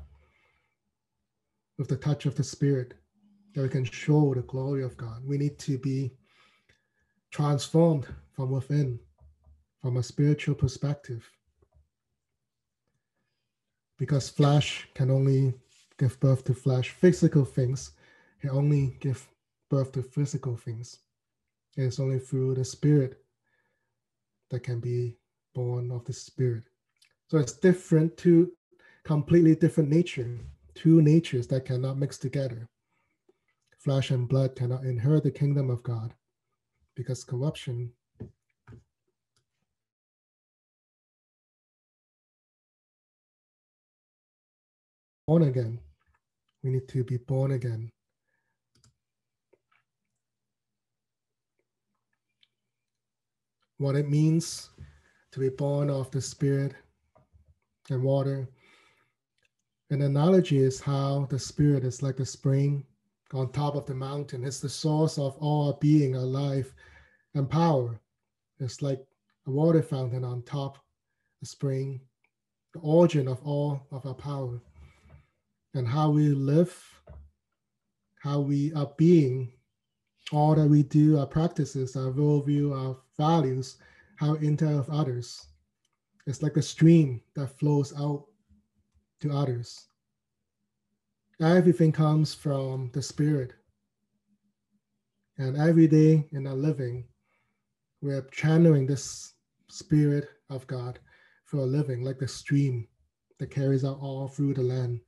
with 1.78 1.86
the 1.86 1.96
touch 1.96 2.26
of 2.26 2.34
the 2.34 2.42
Spirit 2.42 2.94
that 3.54 3.62
we 3.62 3.68
can 3.68 3.84
show 3.84 4.34
the 4.34 4.42
glory 4.42 4.82
of 4.82 4.96
God. 4.96 5.22
We 5.24 5.38
need 5.38 5.60
to 5.60 5.78
be 5.78 6.10
transformed 7.30 8.08
from 8.32 8.50
within, 8.50 8.98
from 9.80 9.98
a 9.98 10.02
spiritual 10.02 10.56
perspective. 10.56 11.24
Because 13.96 14.28
flesh 14.28 14.88
can 14.94 15.08
only 15.08 15.54
give 16.00 16.18
birth 16.18 16.42
to 16.46 16.52
flesh, 16.54 16.90
physical 16.90 17.44
things 17.44 17.92
can 18.40 18.50
only 18.50 18.96
give 19.00 19.28
birth 19.68 19.92
to 19.92 20.02
physical 20.02 20.56
things. 20.56 20.98
It 21.76 21.84
is 21.84 22.00
only 22.00 22.18
through 22.18 22.54
the 22.54 22.64
Spirit 22.64 23.22
that 24.50 24.60
can 24.60 24.80
be 24.80 25.16
born 25.54 25.90
of 25.90 26.04
the 26.04 26.12
Spirit. 26.12 26.64
So 27.28 27.38
it's 27.38 27.52
different, 27.52 28.16
two 28.16 28.52
completely 29.04 29.54
different 29.54 29.90
nature 29.90 30.38
two 30.74 31.02
natures 31.02 31.46
that 31.48 31.64
cannot 31.64 31.98
mix 31.98 32.16
together. 32.18 32.68
Flesh 33.78 34.10
and 34.10 34.28
blood 34.28 34.56
cannot 34.56 34.84
inherit 34.84 35.24
the 35.24 35.30
kingdom 35.30 35.70
of 35.70 35.82
God 35.82 36.14
because 36.94 37.24
corruption 37.24 37.92
born 45.26 45.42
again. 45.44 45.78
We 46.62 46.70
need 46.70 46.88
to 46.88 47.04
be 47.04 47.16
born 47.16 47.52
again. 47.52 47.90
What 53.80 53.96
it 53.96 54.08
means 54.08 54.70
to 55.32 55.40
be 55.40 55.48
born 55.48 55.90
of 55.90 56.10
the 56.12 56.20
Spirit 56.20 56.74
and 57.88 58.02
water 58.02 58.48
an 59.92 60.02
analogy 60.02 60.58
is 60.58 60.80
how 60.80 61.26
the 61.30 61.38
spirit 61.38 61.84
is 61.84 62.00
like 62.00 62.20
a 62.20 62.24
spring 62.24 62.84
on 63.32 63.50
top 63.50 63.74
of 63.74 63.86
the 63.86 63.94
mountain. 63.94 64.44
It's 64.44 64.60
the 64.60 64.68
source 64.68 65.18
of 65.18 65.36
all 65.38 65.72
being, 65.80 66.16
our 66.16 66.22
life, 66.22 66.72
and 67.34 67.50
power. 67.50 67.98
It's 68.60 68.82
like 68.82 69.04
a 69.48 69.50
water 69.50 69.82
fountain 69.82 70.24
on 70.24 70.42
top, 70.42 70.78
a 71.42 71.46
spring, 71.46 72.00
the 72.72 72.78
origin 72.80 73.26
of 73.26 73.42
all 73.42 73.82
of 73.90 74.06
our 74.06 74.14
power. 74.14 74.60
And 75.74 75.88
how 75.88 76.10
we 76.10 76.28
live, 76.28 76.80
how 78.22 78.38
we 78.38 78.72
are 78.74 78.92
being, 78.96 79.52
all 80.30 80.54
that 80.54 80.68
we 80.68 80.84
do, 80.84 81.18
our 81.18 81.26
practices, 81.26 81.96
our 81.96 82.12
worldview, 82.12 82.76
our 82.76 82.96
values, 83.20 83.76
how 84.16 84.34
interact 84.36 84.88
with 84.88 84.98
others. 84.98 85.46
It's 86.26 86.42
like 86.42 86.56
a 86.56 86.62
stream 86.62 87.20
that 87.36 87.58
flows 87.58 87.92
out 87.98 88.24
to 89.20 89.30
others. 89.30 89.88
Everything 91.40 91.92
comes 91.92 92.34
from 92.34 92.90
the 92.94 93.02
Spirit. 93.02 93.52
And 95.36 95.56
every 95.56 95.86
day 95.86 96.28
in 96.32 96.46
our 96.46 96.54
living, 96.54 97.04
we're 98.02 98.26
channeling 98.30 98.86
this 98.86 99.34
Spirit 99.68 100.28
of 100.48 100.66
God 100.66 100.98
for 101.44 101.58
a 101.58 101.72
living, 101.78 102.02
like 102.02 102.18
the 102.18 102.28
stream 102.28 102.88
that 103.38 103.50
carries 103.50 103.84
out 103.84 103.98
all 104.00 104.28
through 104.28 104.54
the 104.54 104.62
land. 104.62 105.00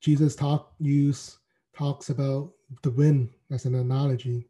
Jesus 0.00 0.34
talk 0.34 0.72
use 0.78 1.39
talks 1.80 2.10
about 2.10 2.52
the 2.82 2.90
wind 2.90 3.30
as 3.50 3.64
an 3.64 3.74
analogy. 3.74 4.46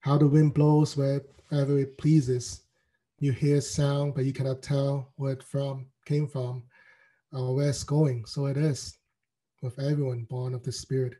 How 0.00 0.16
the 0.16 0.26
wind 0.26 0.54
blows 0.54 0.96
wherever 0.96 1.78
it 1.78 1.98
pleases 1.98 2.62
you 3.18 3.30
hear 3.30 3.60
sound, 3.60 4.14
but 4.14 4.24
you 4.24 4.32
cannot 4.32 4.62
tell 4.62 5.12
where 5.16 5.34
it 5.34 5.42
from 5.42 5.84
came 6.06 6.26
from 6.26 6.62
or 7.30 7.54
where 7.54 7.68
it's 7.68 7.84
going. 7.84 8.24
So 8.24 8.46
it 8.46 8.56
is 8.56 8.96
with 9.60 9.78
everyone 9.78 10.26
born 10.30 10.54
of 10.54 10.62
the 10.62 10.72
Spirit. 10.72 11.12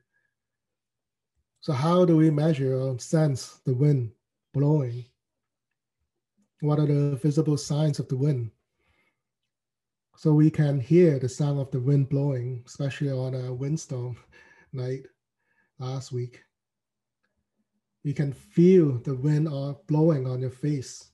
So 1.60 1.74
how 1.74 2.06
do 2.06 2.16
we 2.16 2.30
measure 2.30 2.74
or 2.74 2.98
sense 2.98 3.60
the 3.66 3.74
wind 3.74 4.12
blowing? 4.54 5.04
What 6.60 6.78
are 6.78 6.86
the 6.86 7.16
visible 7.16 7.58
signs 7.58 7.98
of 7.98 8.08
the 8.08 8.16
wind? 8.16 8.52
So 10.16 10.32
we 10.32 10.50
can 10.50 10.80
hear 10.80 11.18
the 11.18 11.28
sound 11.28 11.60
of 11.60 11.70
the 11.70 11.80
wind 11.80 12.08
blowing, 12.08 12.62
especially 12.66 13.10
on 13.10 13.34
a 13.34 13.52
windstorm 13.52 14.16
night 14.72 15.06
last 15.78 16.12
week. 16.12 16.42
You 18.02 18.14
can 18.14 18.32
feel 18.32 18.98
the 18.98 19.14
wind 19.14 19.48
blowing 19.86 20.26
on 20.26 20.40
your 20.40 20.50
face 20.50 21.10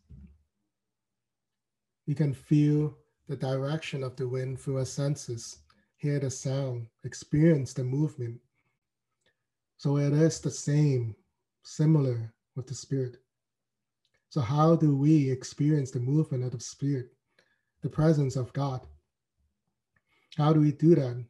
you 2.07 2.15
can 2.15 2.33
feel 2.33 2.97
the 3.29 3.37
direction 3.37 4.05
of 4.05 4.15
the 4.17 4.29
wind 4.29 4.61
through 4.61 4.79
our 4.79 4.85
senses, 4.85 5.59
hear 5.97 6.21
the 6.21 6.31
sound, 6.31 6.87
experience 7.05 7.73
the 7.73 7.83
movement. 7.83 8.41
So 9.77 9.99
it 9.99 10.13
is 10.13 10.41
the 10.41 10.51
same, 10.51 11.17
similar 11.65 12.33
with 12.55 12.69
the 12.69 12.75
spirit. 12.75 13.17
So, 14.29 14.41
how 14.41 14.77
do 14.77 14.97
we 14.97 15.31
experience 15.31 15.91
the 15.91 16.01
movement 16.01 16.45
of 16.45 16.53
the 16.53 16.61
spirit, 16.61 17.11
the 17.83 17.89
presence 17.89 18.37
of 18.37 18.53
God? 18.53 18.87
How 20.37 20.53
do 20.53 20.61
we 20.61 20.73
do 20.73 20.95
that? 20.95 21.25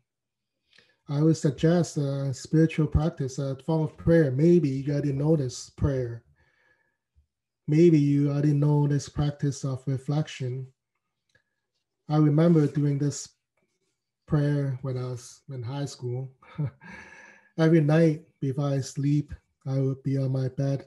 I 1.08 1.22
would 1.22 1.36
suggest 1.36 1.96
a 1.98 2.34
spiritual 2.34 2.88
practice, 2.88 3.38
a 3.38 3.56
form 3.64 3.82
of 3.82 3.96
prayer. 3.96 4.30
Maybe 4.30 4.68
you 4.68 4.92
already 4.92 5.12
this 5.36 5.70
prayer 5.70 6.24
maybe 7.68 7.98
you 7.98 8.30
already 8.30 8.52
know 8.52 8.86
this 8.86 9.08
practice 9.08 9.64
of 9.64 9.82
reflection. 9.86 10.66
I 12.08 12.16
remember 12.16 12.66
doing 12.66 12.98
this 12.98 13.28
prayer 14.26 14.78
when 14.82 14.96
I 14.96 15.06
was 15.10 15.40
in 15.50 15.62
high 15.62 15.86
school. 15.86 16.30
Every 17.58 17.80
night 17.80 18.22
before 18.40 18.68
I 18.68 18.80
sleep, 18.80 19.32
I 19.66 19.80
would 19.80 20.02
be 20.02 20.16
on 20.18 20.32
my 20.32 20.48
bed 20.48 20.86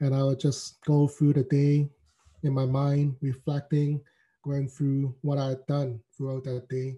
and 0.00 0.14
I 0.14 0.22
would 0.22 0.40
just 0.40 0.82
go 0.84 1.08
through 1.08 1.34
the 1.34 1.44
day 1.44 1.88
in 2.42 2.52
my 2.52 2.66
mind, 2.66 3.16
reflecting, 3.22 4.00
going 4.44 4.68
through 4.68 5.14
what 5.22 5.38
I 5.38 5.50
had 5.50 5.66
done 5.66 6.00
throughout 6.16 6.44
that 6.44 6.68
day. 6.68 6.96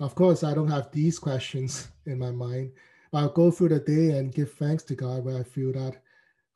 Of 0.00 0.14
course, 0.14 0.42
I 0.42 0.54
don't 0.54 0.70
have 0.70 0.90
these 0.90 1.18
questions 1.18 1.88
in 2.06 2.18
my 2.18 2.32
mind, 2.32 2.72
but 3.12 3.18
I'll 3.18 3.28
go 3.28 3.50
through 3.50 3.68
the 3.68 3.78
day 3.78 4.18
and 4.18 4.34
give 4.34 4.52
thanks 4.52 4.82
to 4.84 4.96
God 4.96 5.24
where 5.24 5.38
I 5.38 5.44
feel 5.44 5.72
that, 5.72 6.02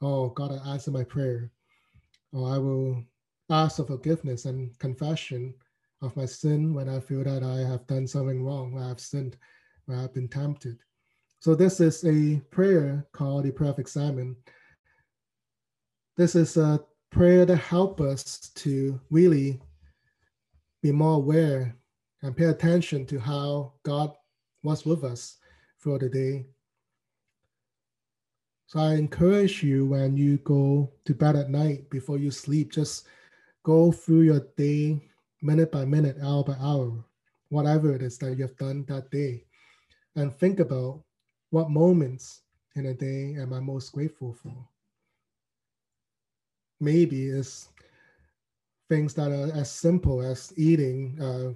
oh, 0.02 0.30
God, 0.30 0.52
I 0.52 0.72
answered 0.72 0.94
my 0.94 1.04
prayer. 1.04 1.50
Or 2.32 2.52
I 2.52 2.58
will 2.58 3.04
ask 3.48 3.76
for 3.76 3.84
forgiveness 3.84 4.44
and 4.44 4.76
confession 4.78 5.54
of 6.02 6.16
my 6.16 6.26
sin 6.26 6.74
when 6.74 6.88
I 6.88 7.00
feel 7.00 7.24
that 7.24 7.42
I 7.42 7.58
have 7.68 7.86
done 7.86 8.06
something 8.06 8.44
wrong, 8.44 8.78
I've 8.78 9.00
sinned, 9.00 9.36
I've 9.88 10.12
been 10.12 10.28
tempted. 10.28 10.78
So 11.40 11.54
this 11.54 11.80
is 11.80 12.04
a 12.04 12.40
prayer 12.50 13.06
called 13.12 13.44
the 13.44 13.64
of 13.64 13.78
examen. 13.78 14.36
This 16.16 16.34
is 16.34 16.56
a 16.56 16.80
prayer 17.10 17.46
that 17.46 17.56
help 17.56 18.00
us 18.00 18.50
to 18.56 19.00
really 19.10 19.60
be 20.82 20.90
more 20.90 21.14
aware 21.14 21.77
and 22.22 22.36
pay 22.36 22.46
attention 22.46 23.06
to 23.06 23.18
how 23.18 23.72
God 23.82 24.12
was 24.62 24.84
with 24.84 25.04
us 25.04 25.36
for 25.78 25.98
the 25.98 26.08
day. 26.08 26.46
So 28.66 28.80
I 28.80 28.94
encourage 28.94 29.62
you 29.62 29.86
when 29.86 30.16
you 30.16 30.38
go 30.38 30.92
to 31.06 31.14
bed 31.14 31.36
at 31.36 31.48
night 31.48 31.88
before 31.88 32.18
you 32.18 32.30
sleep, 32.30 32.72
just 32.72 33.06
go 33.62 33.92
through 33.92 34.22
your 34.22 34.40
day 34.56 35.00
minute 35.40 35.72
by 35.72 35.84
minute, 35.84 36.16
hour 36.22 36.44
by 36.44 36.56
hour, 36.60 37.04
whatever 37.48 37.94
it 37.94 38.02
is 38.02 38.18
that 38.18 38.36
you 38.36 38.42
have 38.42 38.56
done 38.56 38.84
that 38.88 39.10
day, 39.10 39.44
and 40.16 40.34
think 40.34 40.60
about 40.60 41.02
what 41.50 41.70
moments 41.70 42.42
in 42.76 42.86
a 42.86 42.94
day 42.94 43.36
am 43.38 43.52
I 43.52 43.60
most 43.60 43.92
grateful 43.92 44.34
for? 44.34 44.54
Maybe 46.80 47.28
it's 47.28 47.68
things 48.88 49.14
that 49.14 49.30
are 49.30 49.52
as 49.54 49.70
simple 49.70 50.22
as 50.22 50.52
eating 50.56 51.18
uh, 51.20 51.52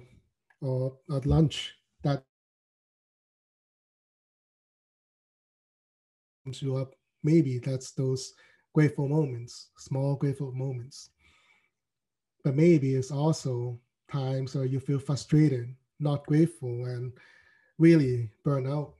or 0.63 0.97
at 1.13 1.25
lunch 1.25 1.75
that 2.03 2.23
you 6.59 6.75
up. 6.77 6.95
Maybe 7.23 7.59
that's 7.59 7.91
those 7.91 8.33
grateful 8.73 9.07
moments, 9.07 9.69
small 9.77 10.15
grateful 10.15 10.51
moments. 10.51 11.09
But 12.43 12.55
maybe 12.55 12.95
it's 12.95 13.11
also 13.11 13.79
times 14.11 14.55
where 14.55 14.65
you 14.65 14.79
feel 14.79 14.99
frustrated, 14.99 15.73
not 15.99 16.25
grateful, 16.25 16.85
and 16.85 17.13
really 17.77 18.29
burn 18.43 18.67
out 18.67 18.95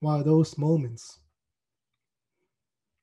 while 0.00 0.22
those 0.24 0.58
moments. 0.58 1.20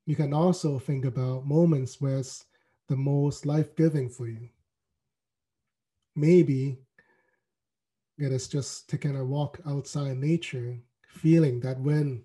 You 0.05 0.15
can 0.17 0.33
also 0.33 0.79
think 0.79 1.05
about 1.05 1.45
moments 1.45 2.01
where 2.01 2.17
it's 2.17 2.45
the 2.89 2.97
most 2.97 3.45
life 3.45 3.73
giving 3.75 4.09
for 4.09 4.27
you. 4.27 4.49
Maybe 6.15 6.77
it 8.17 8.31
is 8.31 8.47
just 8.47 8.89
taking 8.89 9.15
a 9.15 9.25
walk 9.25 9.59
outside 9.65 10.17
nature, 10.17 10.77
feeling 11.07 11.59
that 11.61 11.79
wind 11.79 12.23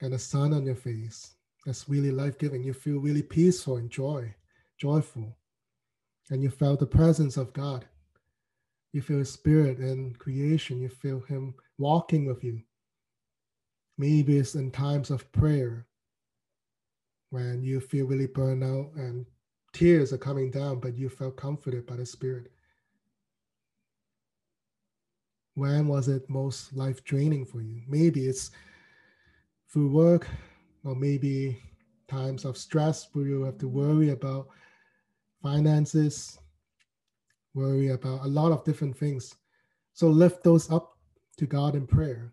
and 0.00 0.12
the 0.12 0.18
sun 0.18 0.52
on 0.52 0.64
your 0.64 0.76
face. 0.76 1.34
That's 1.66 1.88
really 1.88 2.10
life 2.10 2.38
giving. 2.38 2.62
You 2.62 2.72
feel 2.72 2.98
really 2.98 3.22
peaceful 3.22 3.76
and 3.76 3.90
joy, 3.90 4.34
joyful. 4.76 5.36
And 6.30 6.42
you 6.42 6.50
felt 6.50 6.80
the 6.80 6.86
presence 6.86 7.36
of 7.36 7.52
God. 7.52 7.86
You 8.92 9.02
feel 9.02 9.18
His 9.18 9.32
Spirit 9.32 9.78
and 9.78 10.18
creation. 10.18 10.80
You 10.80 10.88
feel 10.88 11.20
Him 11.20 11.54
walking 11.78 12.26
with 12.26 12.44
you. 12.44 12.62
Maybe 13.98 14.38
it's 14.38 14.54
in 14.54 14.70
times 14.70 15.10
of 15.10 15.30
prayer 15.32 15.86
when 17.30 17.62
you 17.62 17.80
feel 17.80 18.06
really 18.06 18.26
burned 18.26 18.62
out 18.62 18.92
and 18.94 19.26
tears 19.72 20.12
are 20.12 20.18
coming 20.18 20.50
down, 20.50 20.80
but 20.80 20.96
you 20.96 21.08
felt 21.08 21.36
comforted 21.36 21.86
by 21.86 21.96
the 21.96 22.06
Spirit. 22.06 22.50
When 25.58 25.88
was 25.88 26.06
it 26.06 26.30
most 26.30 26.72
life 26.76 27.02
draining 27.02 27.44
for 27.44 27.60
you? 27.60 27.82
Maybe 27.88 28.26
it's 28.26 28.52
through 29.68 29.90
work, 29.90 30.28
or 30.84 30.94
maybe 30.94 31.60
times 32.06 32.44
of 32.44 32.56
stress 32.56 33.08
where 33.12 33.26
you 33.26 33.42
have 33.42 33.58
to 33.58 33.66
worry 33.66 34.10
about 34.10 34.46
finances, 35.42 36.38
worry 37.54 37.88
about 37.88 38.24
a 38.24 38.28
lot 38.28 38.52
of 38.52 38.62
different 38.62 38.96
things. 38.96 39.34
So 39.94 40.06
lift 40.06 40.44
those 40.44 40.70
up 40.70 40.96
to 41.38 41.46
God 41.46 41.74
in 41.74 41.88
prayer 41.88 42.32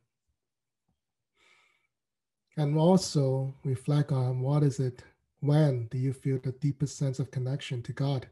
and 2.58 2.78
also 2.78 3.56
reflect 3.64 4.12
on 4.12 4.40
what 4.40 4.62
is 4.62 4.80
it, 4.80 5.04
when 5.40 5.88
do 5.88 5.98
you 5.98 6.14
feel 6.14 6.38
the 6.44 6.52
deepest 6.52 6.96
sense 6.96 7.18
of 7.18 7.32
connection 7.32 7.82
to 7.82 7.92
God, 7.92 8.28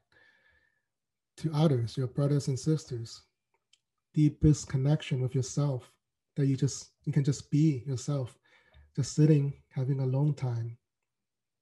to 1.38 1.52
others, 1.52 1.98
your 1.98 2.08
brothers 2.08 2.48
and 2.48 2.60
sisters, 2.60 3.24
deepest 4.14 4.68
connection 4.68 5.22
with 5.22 5.36
yourself 5.36 5.92
that 6.36 6.46
you 6.46 6.56
just 6.56 6.92
you 7.06 7.14
can 7.14 7.24
just 7.24 7.50
be 7.52 7.84
yourself, 7.86 8.38
just 8.96 9.14
sitting, 9.14 9.54
having 9.70 10.00
a 10.00 10.06
long 10.06 10.34
time, 10.34 10.78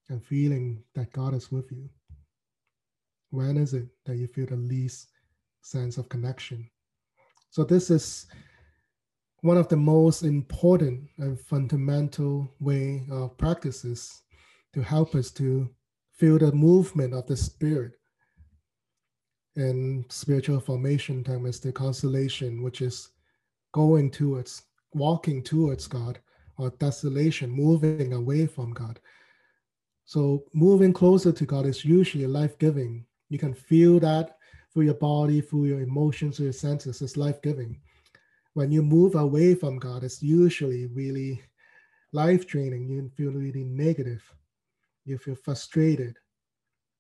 and 0.09 0.23
feeling 0.23 0.83
that 0.95 1.11
God 1.11 1.33
is 1.33 1.51
with 1.51 1.71
you. 1.71 1.89
When 3.31 3.57
is 3.57 3.73
it 3.73 3.87
that 4.05 4.17
you 4.17 4.27
feel 4.27 4.45
the 4.45 4.57
least 4.57 5.09
sense 5.61 5.97
of 5.97 6.09
connection? 6.09 6.69
So 7.49 7.63
this 7.63 7.89
is 7.89 8.27
one 9.41 9.57
of 9.57 9.67
the 9.67 9.77
most 9.77 10.23
important 10.23 11.09
and 11.17 11.39
fundamental 11.39 12.53
way 12.59 13.05
of 13.11 13.37
practices 13.37 14.21
to 14.73 14.81
help 14.81 15.15
us 15.15 15.31
to 15.31 15.69
feel 16.13 16.37
the 16.37 16.51
movement 16.51 17.13
of 17.13 17.25
the 17.27 17.35
spirit 17.35 17.93
in 19.55 20.05
spiritual 20.09 20.59
formation 20.59 21.23
time 21.23 21.45
is 21.45 21.59
the 21.59 21.71
consolation 21.71 22.63
which 22.63 22.81
is 22.81 23.09
going 23.73 24.09
towards 24.09 24.63
walking 24.93 25.41
towards 25.43 25.87
god 25.87 26.19
or 26.57 26.69
desolation 26.71 27.49
moving 27.49 28.13
away 28.13 28.45
from 28.45 28.71
god 28.71 28.99
so 30.05 30.43
moving 30.53 30.93
closer 30.93 31.31
to 31.31 31.45
god 31.45 31.65
is 31.65 31.83
usually 31.83 32.27
life-giving 32.27 33.05
you 33.29 33.37
can 33.37 33.53
feel 33.53 33.99
that 33.99 34.37
through 34.73 34.83
your 34.83 34.93
body 34.95 35.41
through 35.41 35.65
your 35.65 35.81
emotions 35.81 36.37
through 36.37 36.45
your 36.45 36.53
senses 36.53 37.01
it's 37.01 37.17
life-giving 37.17 37.79
when 38.53 38.71
you 38.71 38.81
move 38.81 39.15
away 39.15 39.55
from 39.55 39.77
God, 39.79 40.03
it's 40.03 40.21
usually 40.21 40.87
really 40.87 41.41
life 42.11 42.45
draining. 42.47 42.89
You 42.89 43.09
feel 43.15 43.31
really 43.31 43.63
negative. 43.63 44.23
You 45.05 45.17
feel 45.17 45.35
frustrated. 45.35 46.17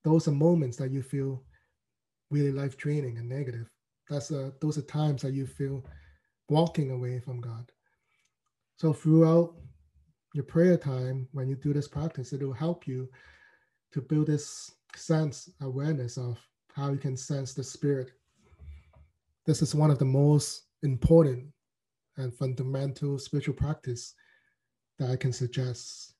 Those 0.03 0.27
are 0.27 0.31
moments 0.31 0.77
that 0.77 0.91
you 0.91 1.03
feel 1.03 1.43
really 2.31 2.51
life 2.51 2.77
draining 2.77 3.17
and 3.17 3.29
negative. 3.29 3.69
That's 4.09 4.31
a, 4.31 4.53
those 4.61 4.77
are 4.77 4.83
times 4.83 5.21
that 5.21 5.33
you 5.33 5.45
feel 5.45 5.85
walking 6.49 6.91
away 6.91 7.19
from 7.19 7.39
God. 7.39 7.71
So 8.77 8.93
throughout 8.93 9.55
your 10.33 10.43
prayer 10.43 10.77
time, 10.77 11.27
when 11.33 11.47
you 11.47 11.55
do 11.55 11.73
this 11.73 11.87
practice, 11.87 12.33
it 12.33 12.41
will 12.41 12.53
help 12.53 12.87
you 12.87 13.09
to 13.93 14.01
build 14.01 14.27
this 14.27 14.71
sense 14.95 15.49
awareness 15.61 16.17
of 16.17 16.37
how 16.73 16.91
you 16.91 16.97
can 16.97 17.15
sense 17.15 17.53
the 17.53 17.63
spirit. 17.63 18.11
This 19.45 19.61
is 19.61 19.75
one 19.75 19.91
of 19.91 19.99
the 19.99 20.05
most 20.05 20.63
important 20.83 21.45
and 22.17 22.33
fundamental 22.33 23.19
spiritual 23.19 23.53
practice 23.53 24.13
that 24.99 25.09
I 25.09 25.15
can 25.15 25.33
suggest. 25.33 26.13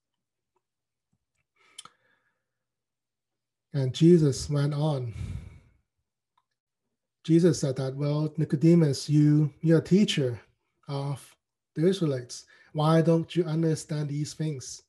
And 3.73 3.93
Jesus 3.93 4.49
went 4.49 4.73
on. 4.73 5.13
Jesus 7.23 7.59
said 7.59 7.75
that, 7.75 7.95
well, 7.95 8.33
Nicodemus, 8.37 9.09
you, 9.09 9.53
you're 9.61 9.79
a 9.79 9.83
teacher 9.83 10.39
of 10.87 11.35
the 11.75 11.87
Israelites. 11.87 12.45
Why 12.73 13.01
don't 13.01 13.35
you 13.35 13.43
understand 13.45 14.09
these 14.09 14.33
things? 14.33 14.81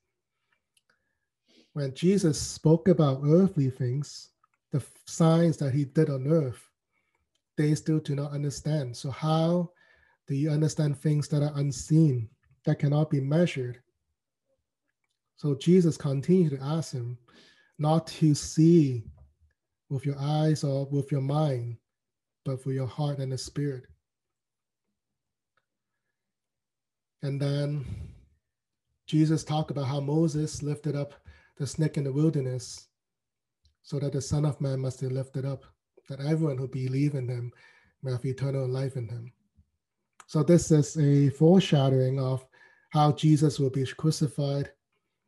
When 1.75 1.95
Jesus 1.95 2.41
spoke 2.41 2.89
about 2.89 3.23
earthly 3.25 3.71
things, 3.71 4.31
the 4.73 4.83
signs 5.07 5.57
that 5.59 5.73
he 5.73 5.85
did 5.85 6.11
on 6.11 6.27
earth, 6.27 6.71
they 7.57 7.75
still 7.75 7.99
do 7.99 8.15
not 8.15 8.33
understand. 8.33 8.97
So, 8.97 9.11
how 9.11 9.71
do 10.27 10.35
you 10.35 10.51
understand 10.51 10.99
things 10.99 11.29
that 11.29 11.43
are 11.43 11.53
unseen, 11.57 12.29
that 12.65 12.79
cannot 12.79 13.11
be 13.11 13.21
measured? 13.21 13.81
So, 15.37 15.55
Jesus 15.55 15.97
continued 15.97 16.59
to 16.59 16.65
ask 16.65 16.93
him 16.93 17.19
not 17.79 18.07
to 18.07 18.35
see 18.35 19.05
with 19.91 20.07
your 20.07 20.19
eyes 20.19 20.65
or 20.65 20.87
with 20.87 21.13
your 21.13 21.21
mind, 21.21 21.77
but 22.45 22.63
for 22.63 22.73
your 22.73 22.87
heart 22.87 23.19
and 23.19 23.33
the 23.33 23.39
spirit. 23.39 23.85
And 27.23 27.41
then 27.41 27.85
Jesus 29.07 29.45
talked 29.45 29.71
about 29.71 29.87
how 29.87 30.01
Moses 30.01 30.63
lifted 30.63 30.97
up 30.97 31.15
the 31.59 31.67
snake 31.67 31.97
in 31.97 32.05
the 32.05 32.13
wilderness, 32.13 32.89
so 33.83 33.99
that 33.99 34.13
the 34.13 34.21
Son 34.21 34.45
of 34.45 34.61
Man 34.61 34.81
must 34.81 35.01
be 35.01 35.09
lifted 35.09 35.45
up, 35.45 35.65
that 36.09 36.21
everyone 36.21 36.59
who 36.59 36.67
believe 36.67 37.15
in 37.15 37.29
him 37.29 37.53
may 38.03 38.13
have 38.13 38.25
eternal 38.25 38.67
life 38.67 38.97
in 38.97 39.09
him. 39.09 39.33
So 40.27 40.43
this 40.43 40.71
is 40.71 40.97
a 40.97 41.31
foreshadowing 41.31 42.19
of 42.19 42.45
how 42.91 43.13
Jesus 43.13 43.59
will 43.59 43.71
be 43.71 43.85
crucified 43.87 44.71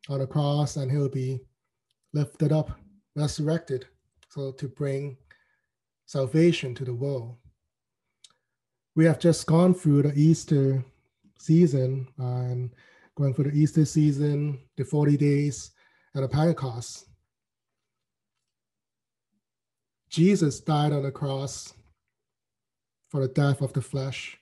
on 0.09 0.19
the 0.19 0.27
cross 0.27 0.77
and 0.77 0.91
he'll 0.91 1.09
be 1.09 1.41
lifted 2.13 2.51
up, 2.51 2.71
resurrected, 3.15 3.85
so 4.29 4.51
to 4.53 4.67
bring 4.67 5.17
salvation 6.05 6.75
to 6.75 6.85
the 6.85 6.93
world. 6.93 7.35
We 8.95 9.05
have 9.05 9.19
just 9.19 9.45
gone 9.45 9.73
through 9.73 10.03
the 10.03 10.13
Easter 10.13 10.83
season 11.39 12.07
and 12.17 12.71
going 13.15 13.33
through 13.33 13.51
the 13.51 13.57
Easter 13.57 13.85
season, 13.85 14.59
the 14.77 14.85
40 14.85 15.17
days, 15.17 15.71
and 16.13 16.23
the 16.23 16.29
Pentecost. 16.29 17.05
Jesus 20.09 20.59
died 20.61 20.93
on 20.93 21.03
the 21.03 21.11
cross 21.11 21.73
for 23.09 23.21
the 23.21 23.27
death 23.27 23.61
of 23.61 23.73
the 23.73 23.81
flesh. 23.81 24.37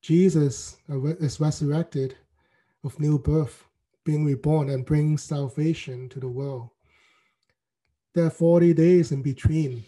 Jesus 0.00 0.78
is 0.88 1.40
resurrected 1.40 2.16
of 2.82 2.98
new 2.98 3.18
birth, 3.20 3.64
being 4.04 4.24
reborn 4.24 4.68
and 4.68 4.84
bringing 4.84 5.16
salvation 5.16 6.08
to 6.08 6.18
the 6.18 6.26
world. 6.26 6.70
There 8.14 8.26
are 8.26 8.30
40 8.30 8.74
days 8.74 9.10
in 9.10 9.22
between 9.22 9.84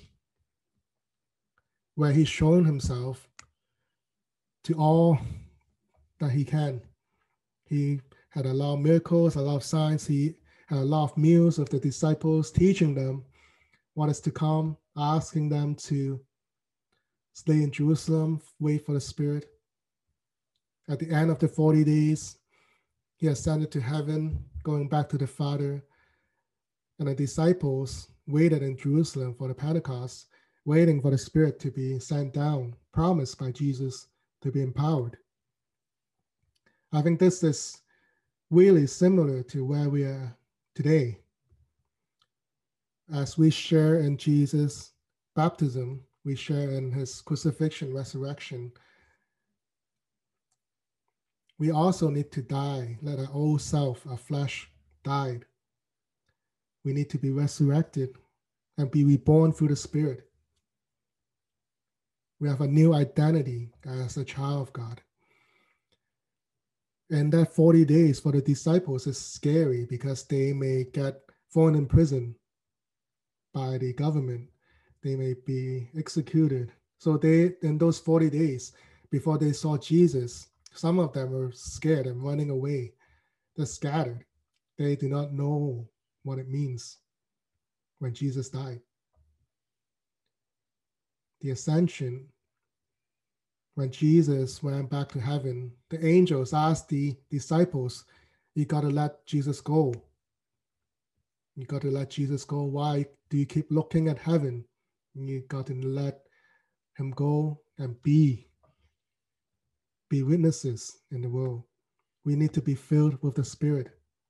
where 1.94 2.12
he's 2.12 2.28
shown 2.28 2.64
himself 2.64 3.28
to 4.64 4.74
all 4.74 5.18
that 6.20 6.30
he 6.30 6.42
can. 6.42 6.80
He 7.66 8.00
had 8.30 8.46
a 8.46 8.52
lot 8.52 8.74
of 8.74 8.80
miracles, 8.80 9.36
a 9.36 9.42
lot 9.42 9.56
of 9.56 9.62
signs. 9.64 10.06
He 10.06 10.36
had 10.68 10.78
a 10.78 10.84
lot 10.84 11.10
of 11.10 11.18
meals 11.18 11.58
with 11.58 11.68
the 11.68 11.78
disciples, 11.78 12.50
teaching 12.50 12.94
them 12.94 13.24
what 13.92 14.08
is 14.08 14.20
to 14.20 14.30
come, 14.30 14.78
asking 14.96 15.50
them 15.50 15.74
to 15.74 16.18
stay 17.34 17.62
in 17.62 17.70
Jerusalem, 17.70 18.40
wait 18.58 18.86
for 18.86 18.92
the 18.92 19.00
Spirit. 19.00 19.50
At 20.88 20.98
the 20.98 21.10
end 21.10 21.30
of 21.30 21.38
the 21.38 21.48
40 21.48 21.84
days, 21.84 22.38
he 23.16 23.26
ascended 23.26 23.70
to 23.72 23.80
heaven, 23.80 24.44
going 24.62 24.88
back 24.88 25.10
to 25.10 25.18
the 25.18 25.26
Father. 25.26 25.84
And 26.98 27.08
the 27.08 27.14
disciples 27.14 28.08
waited 28.26 28.62
in 28.62 28.76
Jerusalem 28.76 29.34
for 29.34 29.48
the 29.48 29.54
Pentecost, 29.54 30.26
waiting 30.64 31.00
for 31.00 31.10
the 31.10 31.18
Spirit 31.18 31.58
to 31.60 31.70
be 31.70 31.98
sent 31.98 32.32
down, 32.32 32.74
promised 32.92 33.38
by 33.38 33.50
Jesus 33.50 34.08
to 34.42 34.50
be 34.50 34.62
empowered. 34.62 35.16
I 36.92 37.02
think 37.02 37.18
this 37.18 37.42
is 37.42 37.82
really 38.50 38.86
similar 38.86 39.42
to 39.42 39.64
where 39.64 39.88
we 39.88 40.04
are 40.04 40.36
today. 40.74 41.18
As 43.12 43.36
we 43.36 43.50
share 43.50 43.96
in 43.96 44.16
Jesus' 44.16 44.92
baptism, 45.34 46.04
we 46.24 46.36
share 46.36 46.70
in 46.70 46.90
his 46.90 47.20
crucifixion, 47.20 47.92
resurrection. 47.92 48.72
We 51.58 51.70
also 51.70 52.08
need 52.08 52.32
to 52.32 52.42
die, 52.42 52.98
let 53.02 53.18
our 53.18 53.28
old 53.32 53.60
self, 53.60 54.06
our 54.06 54.16
flesh, 54.16 54.70
died. 55.02 55.44
We 56.84 56.92
need 56.92 57.10
to 57.10 57.18
be 57.18 57.30
resurrected 57.30 58.10
and 58.76 58.90
be 58.90 59.04
reborn 59.04 59.52
through 59.52 59.68
the 59.68 59.76
Spirit. 59.76 60.28
We 62.40 62.48
have 62.48 62.60
a 62.60 62.66
new 62.66 62.94
identity 62.94 63.70
as 63.86 64.16
a 64.16 64.24
child 64.24 64.68
of 64.68 64.72
God. 64.72 65.00
And 67.10 67.32
that 67.32 67.54
40 67.54 67.84
days 67.84 68.20
for 68.20 68.32
the 68.32 68.42
disciples 68.42 69.06
is 69.06 69.18
scary 69.18 69.86
because 69.88 70.24
they 70.24 70.52
may 70.52 70.84
get 70.84 71.20
thrown 71.52 71.74
in 71.74 71.86
prison 71.86 72.34
by 73.52 73.78
the 73.78 73.92
government. 73.92 74.48
They 75.02 75.16
may 75.16 75.34
be 75.46 75.88
executed. 75.96 76.72
So 76.98 77.16
they 77.16 77.52
in 77.62 77.78
those 77.78 77.98
40 77.98 78.30
days 78.30 78.72
before 79.10 79.38
they 79.38 79.52
saw 79.52 79.78
Jesus, 79.78 80.48
some 80.72 80.98
of 80.98 81.12
them 81.12 81.30
were 81.30 81.52
scared 81.52 82.06
and 82.06 82.22
running 82.22 82.50
away. 82.50 82.94
They're 83.56 83.66
scattered. 83.66 84.24
They 84.76 84.96
do 84.96 85.08
not 85.08 85.32
know 85.32 85.88
what 86.24 86.38
it 86.38 86.48
means 86.48 86.98
when 88.00 88.12
Jesus 88.12 88.48
died. 88.48 88.80
The 91.40 91.50
ascension 91.50 92.26
when 93.74 93.90
Jesus 93.90 94.62
went 94.62 94.88
back 94.88 95.08
to 95.10 95.20
heaven, 95.20 95.72
the 95.90 96.04
angels 96.04 96.54
asked 96.54 96.88
the 96.88 97.16
disciples, 97.30 98.04
You 98.54 98.64
got 98.66 98.82
to 98.82 98.88
let 98.88 99.26
Jesus 99.26 99.60
go. 99.60 99.92
You 101.56 101.66
got 101.66 101.82
to 101.82 101.90
let 101.90 102.10
Jesus 102.10 102.44
go. 102.44 102.62
Why 102.62 103.06
do 103.30 103.36
you 103.36 103.46
keep 103.46 103.66
looking 103.70 104.08
at 104.08 104.18
heaven? 104.18 104.64
You 105.14 105.42
got 105.48 105.66
to 105.66 105.74
let 105.74 106.20
him 106.96 107.10
go 107.10 107.60
and 107.78 108.00
be. 108.02 108.48
Be 110.08 110.22
witnesses 110.22 110.98
in 111.10 111.22
the 111.22 111.28
world. 111.28 111.64
We 112.24 112.36
need 112.36 112.52
to 112.54 112.62
be 112.62 112.74
filled 112.74 113.20
with 113.22 113.34
the 113.34 113.44
Spirit, 113.44 113.88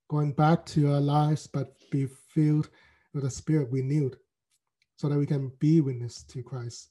going 0.08 0.32
back 0.32 0.66
to 0.66 0.92
our 0.92 1.00
lives, 1.00 1.46
but 1.46 1.74
be 1.90 2.06
filled 2.06 2.68
with 3.12 3.24
the 3.24 3.30
Spirit 3.30 3.68
renewed 3.70 4.16
so 4.96 5.08
that 5.08 5.18
we 5.18 5.26
can 5.26 5.50
be 5.58 5.80
witness 5.80 6.22
to 6.24 6.42
Christ 6.42 6.90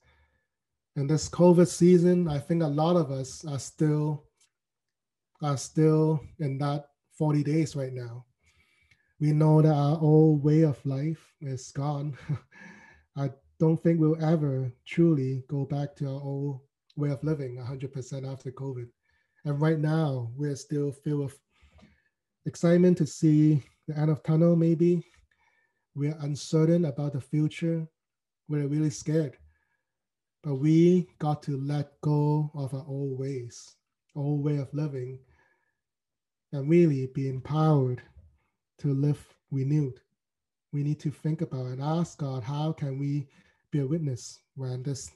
in 0.96 1.08
this 1.08 1.28
COVID 1.30 1.68
season, 1.68 2.28
I 2.28 2.40
think 2.40 2.62
a 2.62 2.68
lot 2.68 2.96
of 2.96 3.12
us 3.12 3.44
are 3.46 3.60
still 3.60 4.26
are 5.42 5.58
still 5.58 6.22
in 6.40 6.58
that 6.60 6.86
40 7.18 7.44
days 7.44 7.76
right 7.76 7.92
now. 7.92 8.26
We 9.20 9.34
know 9.34 9.62
that 9.62 9.74
our 9.74 9.98
old 10.00 10.44
way 10.44 10.62
of 10.62 10.84
life 10.86 11.34
is 11.42 11.72
gone. 11.72 12.18
I 13.18 13.32
don't 13.60 13.82
think 13.82 14.00
we'll 14.00 14.24
ever 14.24 14.72
truly 14.86 15.44
go 15.50 15.66
back 15.66 15.96
to 15.98 16.08
our 16.08 16.22
old 16.22 16.62
way 16.96 17.10
of 17.10 17.24
living 17.24 17.58
100% 17.58 18.32
after 18.32 18.52
COVID. 18.52 18.88
And 19.46 19.60
right 19.60 19.80
now, 19.80 20.32
we're 20.36 20.56
still 20.56 20.92
filled 20.92 21.26
with 21.26 21.40
excitement 22.46 22.98
to 23.00 23.06
see 23.06 23.64
the 23.88 23.98
end 23.98 24.12
of 24.12 24.24
tunnel, 24.24 24.56
maybe. 24.56 25.06
We're 25.96 26.18
uncertain 26.22 26.86
about 26.86 27.14
the 27.14 27.22
future. 27.22 27.88
We're 28.48 28.68
really 28.68 28.90
scared 28.90 29.38
but 30.44 30.56
we 30.56 31.08
got 31.20 31.42
to 31.44 31.58
let 31.58 32.00
go 32.02 32.52
of 32.54 32.74
our 32.74 32.84
old 32.86 33.18
ways, 33.18 33.76
old 34.16 34.44
way 34.44 34.58
of 34.58 34.74
living, 34.74 35.18
and 36.52 36.70
really 36.70 37.08
be 37.16 37.30
empowered 37.30 38.02
to 38.80 38.94
live 38.94 39.26
renewed. 39.52 40.02
We 40.74 40.84
need 40.84 41.00
to 41.00 41.12
think 41.12 41.42
about 41.42 41.68
and 41.68 41.82
ask 41.82 42.18
God, 42.18 42.44
how 42.44 42.74
can 42.74 43.00
we 43.00 43.28
be 43.72 43.80
a 43.80 43.88
witness 43.88 44.42
when 44.56 44.84
this 44.84 45.10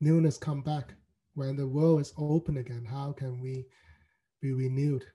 newness 0.00 0.36
come 0.36 0.60
back, 0.60 0.92
when 1.34 1.56
the 1.56 1.66
world 1.66 2.02
is 2.02 2.12
open 2.18 2.58
again? 2.58 2.84
How 2.84 3.12
can 3.12 3.40
we 3.40 3.64
be 4.42 4.52
renewed? 4.52 5.06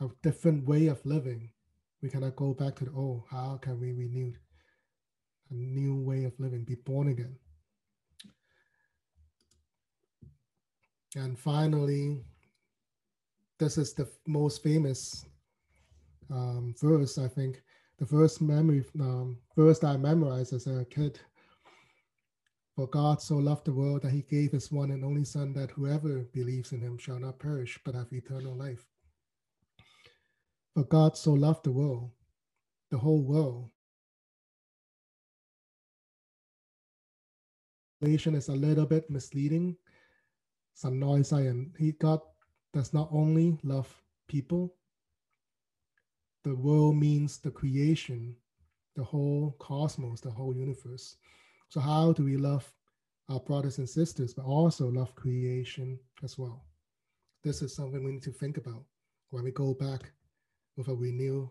A 0.00 0.08
different 0.22 0.66
way 0.66 0.88
of 0.88 1.04
living. 1.06 1.50
We 2.02 2.10
cannot 2.10 2.36
go 2.36 2.52
back 2.52 2.76
to 2.76 2.84
the 2.84 2.92
old. 2.92 3.24
How 3.30 3.58
can 3.62 3.80
we 3.80 3.92
renew? 3.92 4.32
a 5.50 5.54
new 5.54 5.96
way 5.96 6.24
of 6.24 6.38
living, 6.38 6.64
be 6.64 6.74
born 6.74 7.08
again. 7.08 7.36
And 11.16 11.38
finally, 11.38 12.24
this 13.58 13.78
is 13.78 13.94
the 13.94 14.08
most 14.26 14.62
famous 14.62 15.24
um, 16.30 16.74
verse, 16.80 17.18
I 17.18 17.28
think, 17.28 17.62
the 17.98 18.06
first 18.06 18.40
memory 18.40 18.84
um, 18.98 19.38
verse 19.56 19.84
I 19.84 19.96
memorized 19.96 20.52
as 20.52 20.66
a 20.66 20.84
kid. 20.86 21.20
For 22.74 22.88
God 22.88 23.22
so 23.22 23.36
loved 23.36 23.66
the 23.66 23.72
world 23.72 24.02
that 24.02 24.10
he 24.10 24.22
gave 24.22 24.50
his 24.50 24.72
one 24.72 24.90
and 24.90 25.04
only 25.04 25.24
Son, 25.24 25.52
that 25.52 25.70
whoever 25.70 26.26
believes 26.32 26.72
in 26.72 26.80
him 26.80 26.98
shall 26.98 27.20
not 27.20 27.38
perish, 27.38 27.78
but 27.84 27.94
have 27.94 28.12
eternal 28.12 28.56
life. 28.56 28.84
For 30.74 30.84
God 30.84 31.16
so 31.16 31.32
loved 31.32 31.64
the 31.64 31.72
world, 31.72 32.10
the 32.90 32.98
whole 32.98 33.22
world, 33.22 33.70
is 38.34 38.48
a 38.48 38.52
little 38.52 38.84
bit 38.84 39.08
misleading. 39.08 39.76
Some 40.74 40.98
noise 40.98 41.30
and 41.32 41.72
he 41.78 41.92
God 41.92 42.20
does 42.72 42.92
not 42.92 43.08
only 43.12 43.56
love 43.62 43.88
people. 44.28 44.74
The 46.42 46.54
world 46.54 46.96
means 46.96 47.38
the 47.38 47.52
creation, 47.52 48.36
the 48.96 49.04
whole 49.04 49.56
cosmos, 49.60 50.20
the 50.20 50.30
whole 50.30 50.54
universe. 50.54 51.16
So 51.68 51.80
how 51.80 52.12
do 52.12 52.24
we 52.24 52.36
love 52.36 52.70
our 53.28 53.40
brothers 53.40 53.78
and 53.78 53.88
sisters, 53.88 54.34
but 54.34 54.44
also 54.44 54.88
love 54.88 55.14
creation 55.14 55.98
as 56.22 56.36
well? 56.36 56.66
This 57.44 57.62
is 57.62 57.74
something 57.74 58.04
we 58.04 58.12
need 58.12 58.22
to 58.24 58.32
think 58.32 58.56
about 58.56 58.84
when 59.30 59.44
we 59.44 59.52
go 59.52 59.72
back 59.72 60.12
with 60.76 60.88
a 60.88 60.94
renewed 60.94 61.48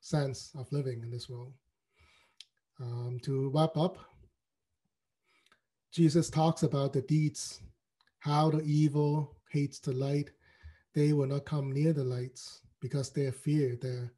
sense 0.00 0.52
of 0.56 0.70
living 0.72 1.02
in 1.02 1.10
this 1.10 1.28
world. 1.28 1.52
Um, 2.80 3.18
to 3.22 3.50
wrap 3.54 3.76
up, 3.76 3.98
Jesus 5.92 6.28
talks 6.28 6.62
about 6.62 6.92
the 6.92 7.02
deeds, 7.02 7.60
how 8.18 8.50
the 8.50 8.62
evil 8.62 9.36
hates 9.50 9.78
the 9.78 9.92
light, 9.92 10.30
they 10.94 11.12
will 11.12 11.26
not 11.26 11.44
come 11.44 11.72
near 11.72 11.92
the 11.92 12.04
lights 12.04 12.60
because 12.80 13.10
they 13.10 13.30
fear 13.30 13.76
their 13.80 14.12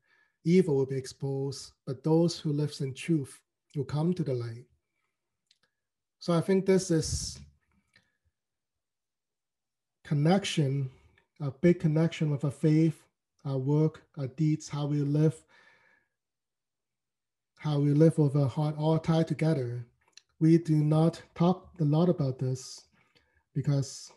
evil 0.44 0.76
will 0.76 0.86
be 0.86 0.96
exposed. 0.96 1.72
But 1.86 2.02
those 2.02 2.38
who 2.38 2.52
live 2.52 2.74
in 2.80 2.94
truth 2.94 3.40
will 3.74 3.84
come 3.84 4.12
to 4.14 4.24
the 4.24 4.34
light. 4.34 4.64
So 6.18 6.32
I 6.32 6.40
think 6.40 6.66
this 6.66 6.90
is 6.90 7.38
connection, 10.04 10.90
a 11.40 11.50
big 11.50 11.80
connection 11.80 12.30
with 12.30 12.44
a 12.44 12.50
faith, 12.50 13.05
our 13.46 13.58
work, 13.58 14.02
our 14.18 14.26
deeds, 14.26 14.68
how 14.68 14.86
we 14.86 14.98
live, 14.98 15.42
how 17.58 17.78
we 17.78 17.92
live 17.92 18.18
with 18.18 18.36
our 18.36 18.48
heart 18.48 18.76
all 18.78 18.98
tied 18.98 19.28
together. 19.28 19.86
We 20.40 20.58
do 20.58 20.76
not 20.76 21.22
talk 21.34 21.70
a 21.80 21.84
lot 21.84 22.08
about 22.08 22.38
this 22.38 22.84
because 23.54 24.12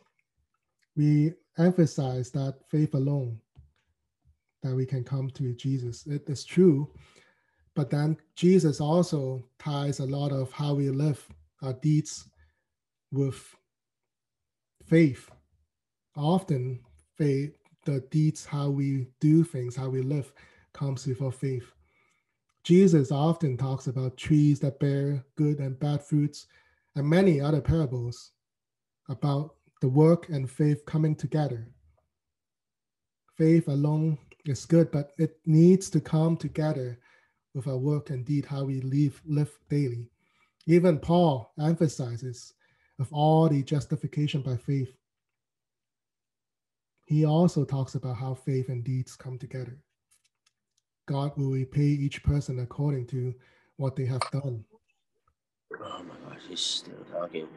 we 0.95 1.33
emphasize 1.57 2.31
that 2.31 2.55
faith 2.69 2.93
alone 2.93 3.39
that 4.63 4.75
we 4.75 4.85
can 4.85 5.03
come 5.03 5.29
to 5.31 5.53
Jesus. 5.53 6.05
It 6.05 6.27
is 6.27 6.43
true, 6.43 6.91
but 7.75 7.89
then 7.89 8.17
Jesus 8.35 8.81
also 8.81 9.43
ties 9.57 9.99
a 9.99 10.05
lot 10.05 10.31
of 10.31 10.51
how 10.51 10.73
we 10.73 10.89
live 10.89 11.25
our 11.61 11.73
deeds 11.73 12.25
with 13.11 13.55
faith. 14.85 15.29
Often, 16.15 16.81
faith, 17.17 17.58
the 17.89 18.01
deeds, 18.11 18.45
how 18.45 18.69
we 18.69 19.07
do 19.19 19.43
things, 19.43 19.75
how 19.75 19.89
we 19.89 20.01
live, 20.01 20.31
comes 20.73 21.05
before 21.05 21.31
faith. 21.31 21.71
Jesus 22.63 23.11
often 23.11 23.57
talks 23.57 23.87
about 23.87 24.17
trees 24.17 24.59
that 24.59 24.79
bear 24.79 25.23
good 25.35 25.59
and 25.59 25.79
bad 25.79 26.03
fruits, 26.03 26.47
and 26.95 27.07
many 27.07 27.39
other 27.41 27.61
parables 27.61 28.31
about 29.09 29.55
the 29.81 29.87
work 29.87 30.29
and 30.29 30.49
faith 30.49 30.85
coming 30.85 31.15
together. 31.15 31.67
Faith 33.37 33.67
alone 33.67 34.17
is 34.45 34.65
good, 34.65 34.91
but 34.91 35.11
it 35.17 35.37
needs 35.45 35.89
to 35.89 36.01
come 36.01 36.35
together 36.35 36.99
with 37.55 37.67
our 37.67 37.77
work 37.77 38.09
and 38.09 38.25
deed, 38.25 38.45
how 38.45 38.65
we 38.65 38.81
live, 38.81 39.21
live 39.25 39.57
daily. 39.69 40.09
Even 40.67 40.99
Paul 40.99 41.51
emphasizes 41.59 42.53
of 42.99 43.11
all 43.11 43.49
the 43.49 43.63
justification 43.63 44.41
by 44.41 44.57
faith. 44.57 44.91
He 47.09 47.25
also 47.25 47.65
talks 47.65 47.95
about 47.95 48.17
how 48.17 48.35
faith 48.35 48.69
and 48.69 48.83
deeds 48.83 49.15
come 49.15 49.39
together. 49.39 49.75
God 51.07 51.35
will 51.35 51.49
repay 51.49 51.81
each 51.81 52.21
person 52.21 52.59
according 52.59 53.07
to 53.07 53.33
what 53.77 53.95
they 53.95 54.05
have 54.05 54.21
done. 54.29 54.63
Oh 55.73 56.03
my 56.03 56.13
gosh, 56.29 56.43
he's 56.47 56.59
still 56.59 57.03
talking. 57.11 57.47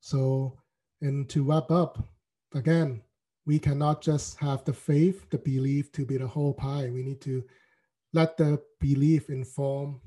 So, 0.00 0.58
and 1.00 1.28
to 1.28 1.44
wrap 1.44 1.70
up, 1.70 2.02
again, 2.52 3.00
we 3.46 3.60
cannot 3.60 4.02
just 4.02 4.36
have 4.40 4.64
the 4.64 4.72
faith, 4.72 5.30
the 5.30 5.38
belief 5.38 5.92
to 5.92 6.04
be 6.04 6.16
the 6.16 6.26
whole 6.26 6.52
pie. 6.52 6.90
We 6.92 7.04
need 7.04 7.20
to 7.20 7.44
let 8.12 8.36
the 8.36 8.60
belief 8.80 9.30
inform 9.30 10.00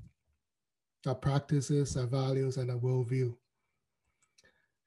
our 1.08 1.16
practices, 1.16 1.96
our 1.96 2.08
values, 2.08 2.58
and 2.58 2.70
our 2.70 2.80
worldview. 2.80 3.34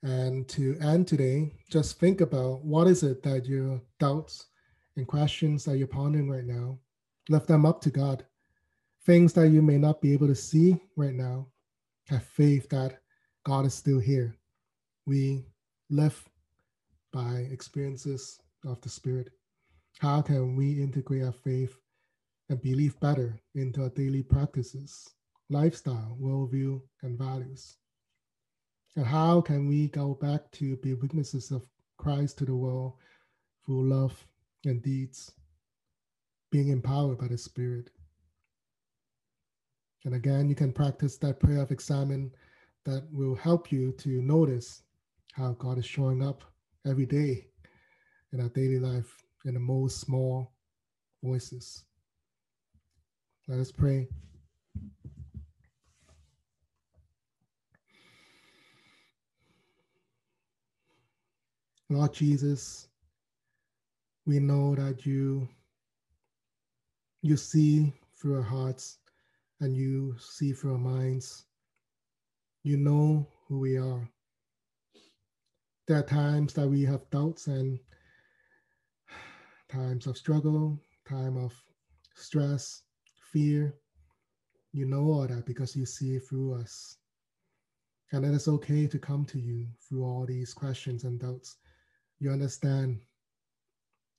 And 0.07 0.47
to 0.51 0.79
end 0.81 1.09
today, 1.09 1.51
just 1.69 1.99
think 1.99 2.21
about 2.21 2.65
what 2.65 2.87
is 2.87 3.03
it 3.03 3.25
that 3.25 3.45
your 3.47 3.83
doubts 3.99 4.47
and 4.97 5.05
questions 5.05 5.65
that 5.65 5.79
you're 5.79 5.89
pondering 5.89 6.31
right 6.31 6.45
now, 6.45 6.79
lift 7.29 7.49
them 7.49 7.67
up 7.67 7.81
to 7.81 7.91
God. 7.91 8.25
Things 9.05 9.33
that 9.33 9.49
you 9.49 9.63
may 9.63 9.79
not 9.79 10.01
be 10.01 10.13
able 10.13 10.29
to 10.29 10.35
see 10.37 10.81
right 10.95 11.13
now, 11.13 11.49
have 12.07 12.23
faith 12.23 12.69
that 12.69 13.01
God 13.43 13.67
is 13.67 13.75
still 13.75 13.99
here. 13.99 14.37
We 15.07 15.45
live 15.91 16.25
by 17.13 17.49
experiences 17.51 18.39
of 18.65 18.81
the 18.83 18.89
Spirit. 18.89 19.31
How 19.99 20.23
can 20.23 20.55
we 20.55 20.81
integrate 20.81 21.25
our 21.25 21.33
faith 21.33 21.77
and 22.49 22.63
believe 22.63 23.01
better 23.01 23.41
into 23.57 23.83
our 23.83 23.89
daily 23.89 24.23
practices, 24.23 25.11
lifestyle, 25.51 26.17
worldview, 26.23 26.81
and 27.03 27.19
values? 27.19 27.77
And 28.97 29.05
how 29.05 29.43
can 29.43 29.69
we 29.69 29.89
go 29.89 30.15
back 30.15 30.51
to 30.53 30.77
be 30.77 30.95
witnesses 30.95 31.51
of 31.51 31.63
Christ 31.99 32.39
to 32.39 32.47
the 32.47 32.57
world 32.57 32.95
through 33.65 33.91
love 33.91 34.27
and 34.65 34.83
deeds, 34.83 35.33
being 36.51 36.69
empowered 36.69 37.19
by 37.19 37.29
the 37.29 37.37
Spirit? 37.37 37.91
And 40.05 40.15
again, 40.15 40.49
you 40.49 40.55
can 40.55 40.73
practice 40.73 41.19
that 41.19 41.41
prayer 41.41 41.61
of 41.61 41.73
examen 41.73 42.33
that 42.85 43.07
will 43.13 43.35
help 43.35 43.71
you 43.71 43.93
to 43.99 44.23
notice 44.23 44.83
how 45.33 45.53
God 45.59 45.77
is 45.77 45.85
showing 45.85 46.23
up 46.23 46.43
every 46.87 47.07
day 47.07 47.49
in 48.33 48.41
our 48.41 48.49
daily 48.51 48.79
life 48.79 49.25
in 49.45 49.55
the 49.55 49.61
most 49.61 50.01
small 50.01 50.53
voices. 51.23 51.85
Let 53.49 53.59
us 53.59 53.73
pray. 53.73 54.09
Lord 61.89 62.13
Jesus, 62.15 62.89
we 64.27 64.41
know 64.41 64.75
that 64.75 65.07
you 65.07 65.49
you 67.23 67.37
see 67.37 67.93
through 68.21 68.37
our 68.39 68.43
hearts 68.43 68.99
and 69.61 69.77
you 69.77 70.17
see 70.19 70.53
through 70.53 70.73
our 70.73 70.79
minds. 70.79 71.45
You 72.65 72.77
know 72.77 73.29
who 73.47 73.61
we 73.61 73.79
are. 73.79 74.09
There 75.87 75.99
are 75.99 76.03
times 76.03 76.55
that 76.55 76.67
we 76.69 76.83
have 76.83 77.09
doubts 77.11 77.47
and 77.47 77.79
times 79.69 80.09
of 80.09 80.17
struggle, 80.17 80.81
time 81.09 81.37
of 81.37 81.55
stress, 82.17 82.83
fear. 83.33 83.77
You 84.73 84.87
know 84.87 85.05
all 85.05 85.29
that 85.29 85.47
because 85.47 85.77
you 85.77 85.87
see 85.87 86.19
through 86.19 86.55
us. 86.55 86.97
And 88.11 88.25
it 88.25 88.35
is 88.35 88.49
okay 88.49 88.89
to 88.89 88.99
come 88.99 89.25
to 89.27 89.39
you 89.39 89.69
through 89.89 90.05
all 90.05 90.27
these 90.27 90.53
questions 90.53 91.05
and 91.05 91.21
doubts. 91.21 91.59
You 92.19 92.31
understand 92.31 93.01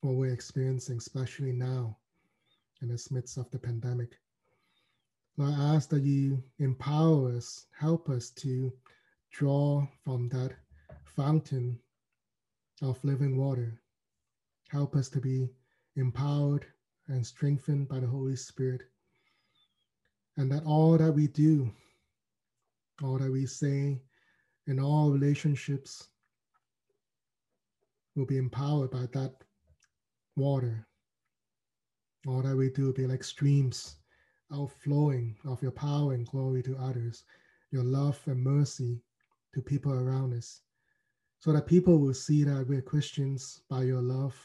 what 0.01 0.15
we're 0.15 0.33
experiencing, 0.33 0.97
especially 0.97 1.51
now 1.51 1.97
in 2.81 2.89
the 2.89 3.07
midst 3.11 3.37
of 3.37 3.49
the 3.51 3.59
pandemic. 3.59 4.17
Lord, 5.37 5.53
I 5.53 5.75
ask 5.75 5.89
that 5.89 6.03
you 6.03 6.43
empower 6.59 7.35
us, 7.35 7.65
help 7.77 8.09
us 8.09 8.29
to 8.31 8.71
draw 9.31 9.87
from 10.03 10.29
that 10.29 10.53
fountain 11.05 11.79
of 12.81 13.03
living 13.03 13.37
water 13.37 13.81
Help 14.69 14.95
us 14.97 15.07
to 15.09 15.21
be 15.21 15.49
empowered 15.95 16.65
and 17.07 17.25
strengthened 17.25 17.87
by 17.87 17.99
the 17.99 18.07
Holy 18.07 18.35
Spirit. 18.35 18.81
And 20.35 20.51
that 20.51 20.65
all 20.65 20.97
that 20.97 21.11
we 21.11 21.27
do, 21.27 21.71
all 23.01 23.17
that 23.17 23.31
we 23.31 23.45
say, 23.45 24.01
in 24.67 24.79
all 24.79 25.11
relationships 25.11 26.09
will 28.17 28.25
be 28.25 28.37
empowered 28.37 28.89
by 28.89 29.05
that 29.13 29.35
water. 30.35 30.87
All 32.27 32.41
that 32.41 32.55
we 32.55 32.71
do 32.71 32.87
will 32.87 32.93
be 32.93 33.05
like 33.05 33.23
streams 33.23 33.97
outflowing 34.51 35.37
of 35.45 35.61
your 35.61 35.71
power 35.71 36.13
and 36.13 36.25
glory 36.25 36.63
to 36.63 36.75
others, 36.77 37.23
your 37.71 37.83
love 37.83 38.19
and 38.25 38.43
mercy 38.43 39.01
to 39.53 39.61
people 39.61 39.93
around 39.93 40.33
us, 40.33 40.61
so 41.39 41.53
that 41.53 41.67
people 41.67 41.99
will 41.99 42.13
see 42.13 42.43
that 42.43 42.67
we're 42.67 42.81
Christians 42.81 43.61
by 43.69 43.83
your 43.83 44.01
love 44.01 44.35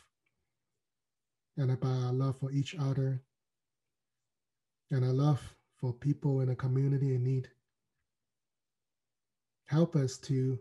and 1.57 1.81
by 1.81 1.89
our 1.89 2.13
love 2.13 2.39
for 2.39 2.53
each 2.53 2.75
other 2.79 3.23
and 4.91 5.05
our 5.05 5.13
love 5.13 5.41
for 5.77 5.95
people 5.95 6.41
in 6.41 6.51
a 6.51 6.57
community 6.57 7.15
in 7.15 7.25
need. 7.25 7.49
Help 9.67 9.97
us 9.97 10.19
to 10.19 10.59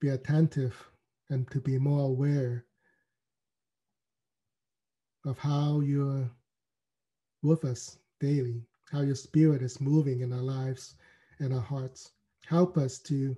be 0.00 0.08
attentive 0.08 0.74
and 1.30 1.50
to 1.50 1.60
be 1.60 1.78
more 1.78 2.04
aware 2.04 2.64
of 5.24 5.38
how 5.38 5.80
you're 5.80 6.30
with 7.42 7.64
us 7.64 7.98
daily, 8.20 8.62
how 8.92 9.00
your 9.00 9.14
spirit 9.14 9.62
is 9.62 9.80
moving 9.80 10.20
in 10.20 10.32
our 10.32 10.42
lives 10.42 10.94
and 11.40 11.52
our 11.52 11.60
hearts. 11.60 12.12
Help 12.46 12.78
us 12.78 12.98
to 12.98 13.36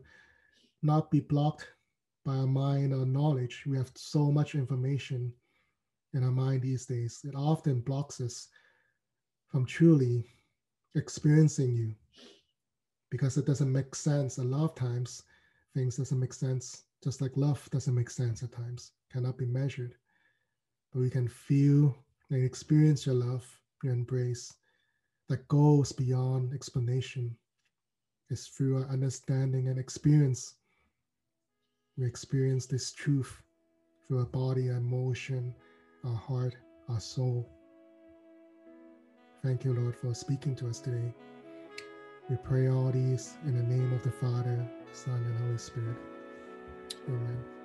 not 0.82 1.10
be 1.10 1.20
blocked 1.20 1.66
by 2.24 2.36
our 2.36 2.46
mind 2.46 2.92
or 2.92 3.06
knowledge. 3.06 3.64
We 3.66 3.76
have 3.76 3.90
so 3.94 4.30
much 4.30 4.54
information 4.54 5.32
in 6.14 6.22
our 6.22 6.30
mind 6.30 6.62
these 6.62 6.86
days. 6.86 7.20
It 7.24 7.34
often 7.34 7.80
blocks 7.80 8.20
us 8.20 8.48
from 9.48 9.64
truly 9.64 10.26
experiencing 10.94 11.74
you 11.74 11.94
because 13.10 13.38
it 13.38 13.46
doesn't 13.46 13.72
make 13.72 13.94
sense. 13.94 14.38
A 14.38 14.42
lot 14.42 14.64
of 14.64 14.74
times, 14.74 15.22
things 15.74 15.96
doesn't 15.96 16.20
make 16.20 16.34
sense. 16.34 16.82
Just 17.02 17.20
like 17.20 17.36
love 17.36 17.68
doesn't 17.70 17.94
make 17.94 18.10
sense 18.10 18.42
at 18.42 18.52
times, 18.52 18.92
cannot 19.12 19.38
be 19.38 19.46
measured. 19.46 19.94
But 20.92 21.00
we 21.00 21.10
can 21.10 21.28
feel 21.28 21.96
and 22.30 22.44
experience 22.44 23.06
your 23.06 23.14
love, 23.14 23.46
your 23.82 23.92
embrace 23.92 24.52
that 25.28 25.46
goes 25.48 25.92
beyond 25.92 26.52
explanation. 26.52 27.36
It's 28.30 28.48
through 28.48 28.78
our 28.78 28.88
understanding 28.88 29.68
and 29.68 29.78
experience. 29.78 30.54
We 31.96 32.06
experience 32.06 32.66
this 32.66 32.92
truth 32.92 33.42
through 34.06 34.20
our 34.20 34.26
body, 34.26 34.70
our 34.70 34.76
emotion, 34.76 35.54
our 36.04 36.14
heart, 36.14 36.56
our 36.88 37.00
soul. 37.00 37.48
Thank 39.42 39.64
you, 39.64 39.72
Lord, 39.72 39.96
for 39.96 40.14
speaking 40.14 40.56
to 40.56 40.68
us 40.68 40.80
today. 40.80 41.14
We 42.28 42.36
pray 42.36 42.68
all 42.68 42.90
these 42.90 43.36
in 43.44 43.56
the 43.56 43.62
name 43.62 43.92
of 43.92 44.02
the 44.02 44.10
Father, 44.10 44.68
Son, 44.92 45.14
and 45.14 45.38
Holy 45.38 45.58
Spirit. 45.58 46.17
嗯。 47.08 47.57